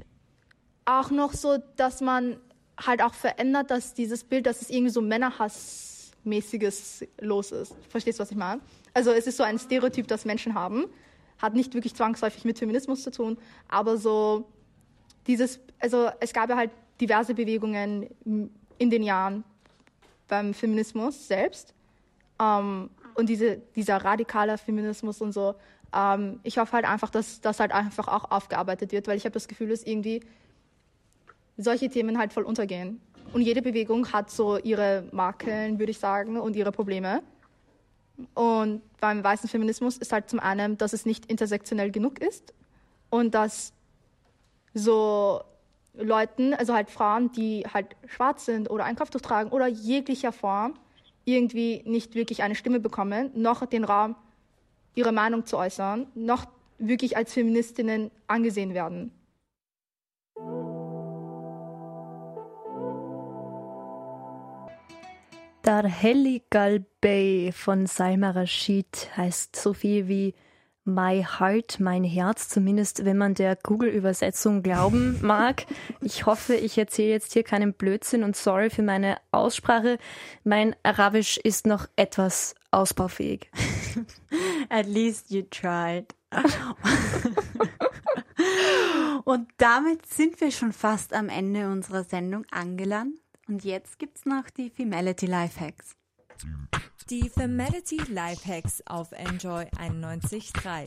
auch 0.85 1.11
noch 1.11 1.35
so, 1.35 1.59
dass 1.77 2.01
man 2.01 2.39
halt 2.79 3.03
auch 3.03 3.15
verändert, 3.15 3.71
dass 3.71 3.95
dieses 3.95 4.25
Bild, 4.25 4.47
dass 4.47 4.63
es 4.63 4.71
irgendwie 4.71 4.91
so 4.91 5.01
Männerhassmäßiges 5.01 7.05
los 7.21 7.53
ist. 7.53 7.75
Verstehst 7.89 8.19
du, 8.19 8.23
was 8.23 8.31
ich 8.31 8.37
meine? 8.37 8.61
Also 8.95 9.11
es 9.11 9.27
ist 9.27 9.37
so 9.37 9.43
ein 9.43 9.59
Stereotyp, 9.59 10.07
das 10.09 10.25
Menschen 10.25 10.55
haben. 10.55 10.87
Hat 11.39 11.55
nicht 11.55 11.75
wirklich 11.75 11.95
zwangsläufig 11.95 12.45
mit 12.45 12.59
Feminismus 12.59 13.03
zu 13.03 13.11
tun, 13.11 13.39
aber 13.69 13.97
so 13.97 14.49
dieses, 15.27 15.61
also 15.79 16.11
es 16.21 16.33
gab 16.33 16.51
ja 16.51 16.57
halt 16.57 16.71
diverse 17.01 17.35
Bewegungen 17.35 18.09
in 18.79 18.91
den 18.91 19.03
Jahren 19.03 19.45
beim 20.27 20.55
Feminismus 20.55 21.29
selbst. 21.29 21.75
Ähm, 22.41 22.91
und 23.15 23.29
diese, 23.29 23.61
dieser 23.75 23.97
radikale 23.97 24.57
Feminismus 24.59 25.21
und 25.21 25.33
so. 25.33 25.55
Ähm, 25.95 26.39
ich 26.45 26.59
hoffe 26.59 26.73
halt 26.73 26.85
einfach, 26.85 27.11
dass 27.11 27.41
das 27.41 27.59
halt 27.59 27.73
einfach 27.73 28.07
auch 28.07 28.31
aufgearbeitet 28.31 28.93
wird, 28.93 29.09
weil 29.09 29.17
ich 29.17 29.25
habe 29.25 29.33
das 29.33 29.49
Gefühl, 29.49 29.71
dass 29.71 29.83
irgendwie 29.83 30.21
solche 31.57 31.89
Themen 31.89 32.19
halt 32.19 32.33
voll 32.33 32.45
untergehen. 32.45 33.01
Und 33.33 33.43
jede 33.43 33.61
Bewegung 33.61 34.13
hat 34.13 34.31
so 34.31 34.57
ihre 34.59 35.05
Makeln, 35.11 35.79
würde 35.79 35.91
ich 35.91 35.99
sagen, 35.99 36.39
und 36.39 36.55
ihre 36.57 36.73
Probleme. 36.73 37.23
Und 38.35 38.83
beim 39.01 39.23
weißen 39.23 39.49
Feminismus 39.49 39.97
ist 39.97 40.13
halt 40.13 40.29
zum 40.29 40.41
einen, 40.41 40.77
dass 40.77 40.93
es 40.93 41.07
nicht 41.07 41.27
intersektionell 41.27 41.91
genug 41.91 42.21
ist 42.21 42.53
und 43.11 43.35
dass 43.35 43.73
so 44.75 45.43
Leuten, 45.95 46.55
also 46.55 46.75
halt 46.75 46.91
Frauen, 46.91 47.33
die 47.33 47.65
halt 47.73 47.97
schwarz 48.07 48.45
sind 48.45 48.71
oder 48.71 48.85
ein 48.85 48.97
Kopftuch 48.97 49.21
tragen 49.21 49.51
oder 49.51 49.67
jeglicher 49.67 50.33
Form, 50.33 50.75
irgendwie 51.25 51.83
nicht 51.85 52.15
wirklich 52.15 52.43
eine 52.43 52.55
Stimme 52.55 52.81
bekommen, 52.81 53.31
noch 53.35 53.67
den 53.67 53.85
Raum, 53.85 54.17
ihre 54.95 55.13
Meinung 55.13 55.45
zu 55.47 55.59
äußern, 55.59 56.07
noch 56.15 56.47
wirklich 56.79 57.17
als 57.17 57.33
Feministinnen 57.33 58.11
angesehen 58.27 58.75
werden. 58.75 59.13
Dar 65.69 65.87
Heli 65.87 66.43
Galbey 66.49 67.53
von 67.53 67.85
Salma 67.85 68.31
Rashid 68.31 69.11
heißt 69.19 69.55
so 69.55 69.75
viel 69.75 70.09
wie 70.09 70.35
My 70.87 71.23
Heart, 71.23 71.79
mein 71.79 72.05
Herz, 72.05 72.49
zumindest 72.49 73.05
wenn 73.05 73.19
man 73.19 73.35
der 73.35 73.55
Google-Übersetzung 73.55 74.63
glauben 74.63 75.19
mag. 75.23 75.67
Ich 76.01 76.25
hoffe, 76.25 76.55
ich 76.55 76.79
erzähle 76.79 77.11
jetzt 77.11 77.35
hier 77.35 77.43
keinen 77.43 77.75
Blödsinn 77.75 78.25
und 78.25 78.35
sorry 78.35 78.71
für 78.71 78.83
meine 78.83 79.19
Aussprache. 79.31 79.99
Mein 80.43 80.75
Arabisch 80.85 81.37
ist 81.37 81.67
noch 81.67 81.87
etwas 81.97 82.55
ausbaufähig. 82.71 83.51
At 84.71 84.87
least 84.87 85.31
you 85.31 85.43
tried. 85.51 86.15
und 89.25 89.51
damit 89.59 90.07
sind 90.07 90.41
wir 90.41 90.51
schon 90.51 90.73
fast 90.73 91.13
am 91.13 91.29
Ende 91.29 91.69
unserer 91.69 92.05
Sendung 92.05 92.47
angelangt. 92.51 93.19
Und 93.49 93.65
jetzt 93.65 93.99
gibt's 93.99 94.27
noch 94.27 94.51
die 94.51 94.69
Femality 94.69 95.25
Lifehacks. 95.25 95.97
Die 97.09 97.31
Femality 97.31 97.97
Lifehacks 98.11 98.83
auf 98.87 99.13
Enjoy 99.13 99.65
91.3. 99.79 100.87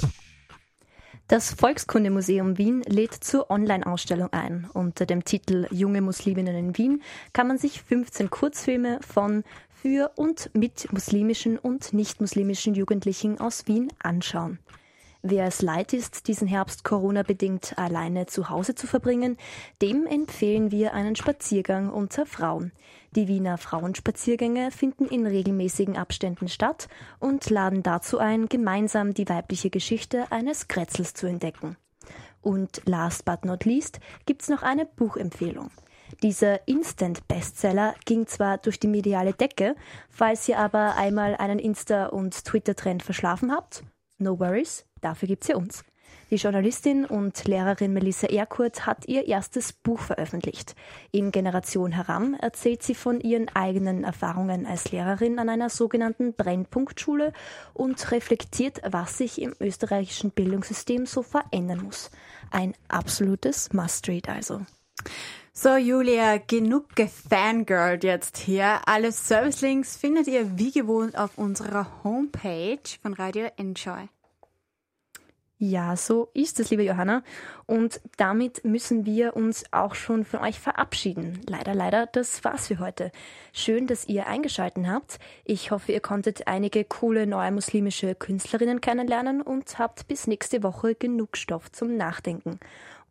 Das 1.27 1.53
Volkskundemuseum 1.53 2.59
Wien 2.59 2.83
lädt 2.83 3.13
zur 3.13 3.49
Online-Ausstellung 3.49 4.31
ein. 4.31 4.69
Unter 4.73 5.07
dem 5.07 5.23
Titel 5.23 5.67
Junge 5.71 6.01
Musliminnen 6.01 6.55
in 6.55 6.77
Wien 6.77 7.01
kann 7.33 7.47
man 7.47 7.57
sich 7.57 7.81
15 7.81 8.29
Kurzfilme 8.29 8.99
von, 9.01 9.43
für 9.69 10.11
und 10.15 10.51
mit 10.53 10.91
muslimischen 10.93 11.57
und 11.57 11.93
nicht-muslimischen 11.93 12.75
Jugendlichen 12.75 13.39
aus 13.39 13.65
Wien 13.65 13.91
anschauen. 14.03 14.59
Wer 15.23 15.45
es 15.45 15.61
leid 15.61 15.93
ist, 15.93 16.27
diesen 16.27 16.47
Herbst 16.47 16.83
Corona-bedingt 16.83 17.77
alleine 17.77 18.25
zu 18.25 18.49
Hause 18.49 18.73
zu 18.73 18.87
verbringen, 18.87 19.37
dem 19.79 20.07
empfehlen 20.07 20.71
wir 20.71 20.95
einen 20.95 21.15
Spaziergang 21.15 21.91
unter 21.91 22.25
Frauen. 22.25 22.71
Die 23.15 23.27
Wiener 23.27 23.59
Frauenspaziergänge 23.59 24.71
finden 24.71 25.05
in 25.05 25.27
regelmäßigen 25.27 25.95
Abständen 25.95 26.47
statt 26.47 26.87
und 27.19 27.51
laden 27.51 27.83
dazu 27.83 28.17
ein, 28.17 28.47
gemeinsam 28.47 29.13
die 29.13 29.29
weibliche 29.29 29.69
Geschichte 29.69 30.31
eines 30.31 30.67
Kretzels 30.67 31.13
zu 31.13 31.27
entdecken. 31.27 31.77
Und 32.41 32.81
last 32.85 33.23
but 33.23 33.45
not 33.45 33.65
least 33.65 33.99
gibt's 34.25 34.49
noch 34.49 34.63
eine 34.63 34.87
Buchempfehlung. 34.87 35.69
Dieser 36.23 36.67
Instant-Bestseller 36.67 37.93
ging 38.05 38.25
zwar 38.25 38.57
durch 38.57 38.79
die 38.79 38.87
mediale 38.87 39.33
Decke, 39.33 39.75
falls 40.09 40.49
ihr 40.49 40.57
aber 40.57 40.95
einmal 40.95 41.35
einen 41.35 41.59
Insta- 41.59 42.07
und 42.07 42.43
Twitter-Trend 42.43 43.03
verschlafen 43.03 43.51
habt, 43.51 43.83
no 44.17 44.39
worries, 44.39 44.85
dafür 45.01 45.27
gibt's 45.27 45.47
ja 45.47 45.57
uns. 45.57 45.83
Die 46.31 46.37
Journalistin 46.37 47.03
und 47.03 47.43
Lehrerin 47.43 47.91
Melissa 47.91 48.25
Erkurt 48.27 48.85
hat 48.85 49.05
ihr 49.05 49.27
erstes 49.27 49.73
Buch 49.73 49.99
veröffentlicht. 49.99 50.75
In 51.11 51.33
Generation 51.33 51.91
Heran 51.91 52.35
erzählt 52.35 52.83
sie 52.83 52.95
von 52.95 53.19
ihren 53.19 53.49
eigenen 53.49 54.05
Erfahrungen 54.05 54.65
als 54.65 54.93
Lehrerin 54.93 55.39
an 55.39 55.49
einer 55.49 55.69
sogenannten 55.69 56.33
Brennpunktschule 56.33 57.33
und 57.73 58.11
reflektiert, 58.11 58.79
was 58.89 59.17
sich 59.17 59.41
im 59.41 59.53
österreichischen 59.59 60.31
Bildungssystem 60.31 61.05
so 61.05 61.21
verändern 61.21 61.83
muss. 61.83 62.11
Ein 62.49 62.75
absolutes 62.87 63.73
Must-Read 63.73 64.29
also. 64.29 64.61
So, 65.51 65.75
Julia, 65.75 66.37
genug 66.37 66.95
gefangirlt 66.95 68.05
jetzt 68.05 68.37
hier. 68.37 68.79
Alle 68.85 69.11
Servicelinks 69.11 69.97
findet 69.97 70.27
ihr 70.27 70.57
wie 70.57 70.71
gewohnt 70.71 71.17
auf 71.17 71.37
unserer 71.37 72.05
Homepage 72.05 72.79
von 73.01 73.13
Radio 73.13 73.49
Enjoy. 73.57 74.07
Ja, 75.63 75.95
so 75.95 76.31
ist 76.33 76.59
es, 76.59 76.71
liebe 76.71 76.81
Johanna. 76.81 77.21
Und 77.67 78.01
damit 78.17 78.65
müssen 78.65 79.05
wir 79.05 79.35
uns 79.35 79.63
auch 79.69 79.93
schon 79.93 80.25
von 80.25 80.39
euch 80.39 80.59
verabschieden. 80.59 81.39
Leider, 81.47 81.75
leider, 81.75 82.07
das 82.07 82.43
war's 82.43 82.69
für 82.69 82.79
heute. 82.79 83.11
Schön, 83.53 83.85
dass 83.85 84.07
ihr 84.07 84.25
eingeschalten 84.25 84.91
habt. 84.91 85.19
Ich 85.45 85.69
hoffe, 85.69 85.91
ihr 85.91 85.99
konntet 85.99 86.47
einige 86.47 86.83
coole 86.83 87.27
neue 87.27 87.51
muslimische 87.51 88.15
Künstlerinnen 88.15 88.81
kennenlernen 88.81 89.43
und 89.43 89.77
habt 89.77 90.07
bis 90.07 90.25
nächste 90.25 90.63
Woche 90.63 90.95
genug 90.95 91.37
Stoff 91.37 91.71
zum 91.71 91.95
Nachdenken. 91.95 92.59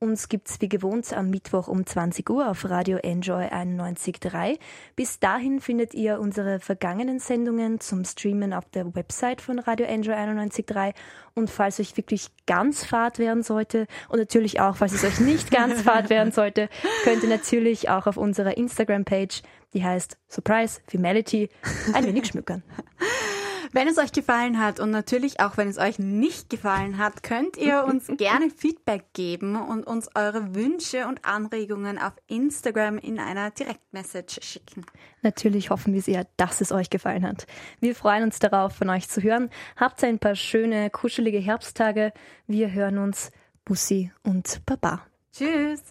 Uns 0.02 0.30
gibt's 0.30 0.62
wie 0.62 0.68
gewohnt 0.70 1.12
am 1.12 1.28
Mittwoch 1.28 1.68
um 1.68 1.84
20 1.84 2.30
Uhr 2.30 2.50
auf 2.50 2.64
Radio 2.70 2.96
Enjoy 2.96 3.44
91.3. 3.44 4.58
Bis 4.96 5.20
dahin 5.20 5.60
findet 5.60 5.92
ihr 5.92 6.20
unsere 6.20 6.58
vergangenen 6.58 7.18
Sendungen 7.18 7.80
zum 7.80 8.06
Streamen 8.06 8.54
auf 8.54 8.66
der 8.70 8.94
Website 8.94 9.42
von 9.42 9.58
Radio 9.58 9.84
Enjoy 9.84 10.14
91.3. 10.14 10.94
Und 11.34 11.50
falls 11.50 11.78
euch 11.80 11.98
wirklich 11.98 12.30
ganz 12.46 12.82
fad 12.82 13.18
werden 13.18 13.42
sollte 13.42 13.86
und 14.08 14.18
natürlich 14.18 14.58
auch, 14.58 14.76
falls 14.76 14.94
es 14.94 15.04
euch 15.04 15.20
nicht 15.20 15.50
ganz 15.50 15.82
fad 15.82 16.08
werden 16.08 16.32
sollte, 16.32 16.70
könnt 17.04 17.22
ihr 17.22 17.28
natürlich 17.28 17.90
auch 17.90 18.06
auf 18.06 18.16
unserer 18.16 18.56
Instagram-Page, 18.56 19.42
die 19.74 19.84
heißt 19.84 20.16
Surprise 20.28 20.80
Femality, 20.86 21.50
ein 21.92 22.06
wenig 22.06 22.26
schmückern. 22.26 22.62
Wenn 23.72 23.86
es 23.86 23.98
euch 23.98 24.10
gefallen 24.10 24.58
hat 24.58 24.80
und 24.80 24.90
natürlich 24.90 25.38
auch 25.38 25.56
wenn 25.56 25.68
es 25.68 25.78
euch 25.78 26.00
nicht 26.00 26.50
gefallen 26.50 26.98
hat, 26.98 27.22
könnt 27.22 27.56
ihr 27.56 27.84
uns 27.88 28.08
gerne 28.08 28.50
Feedback 28.50 29.12
geben 29.12 29.56
und 29.56 29.86
uns 29.86 30.08
eure 30.16 30.54
Wünsche 30.54 31.06
und 31.06 31.24
Anregungen 31.24 31.98
auf 31.98 32.12
Instagram 32.26 32.98
in 32.98 33.20
einer 33.20 33.50
Direktmessage 33.50 34.40
schicken. 34.42 34.84
Natürlich 35.22 35.70
hoffen 35.70 35.94
wir 35.94 36.02
sehr, 36.02 36.26
dass 36.36 36.60
es 36.60 36.72
euch 36.72 36.90
gefallen 36.90 37.24
hat. 37.24 37.46
Wir 37.78 37.94
freuen 37.94 38.24
uns 38.24 38.40
darauf, 38.40 38.74
von 38.74 38.90
euch 38.90 39.08
zu 39.08 39.22
hören. 39.22 39.50
Habt 39.76 40.02
ein 40.02 40.18
paar 40.18 40.34
schöne, 40.34 40.90
kuschelige 40.90 41.38
Herbsttage. 41.38 42.12
Wir 42.46 42.72
hören 42.72 42.98
uns. 42.98 43.30
Bussi 43.64 44.10
und 44.24 44.62
Baba. 44.66 45.02
Tschüss. 45.32 45.82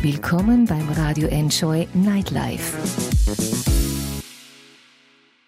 Willkommen 0.00 0.66
beim 0.66 0.88
Radio 0.90 1.26
Enjoy 1.28 1.88
Nightlife. 1.94 3.91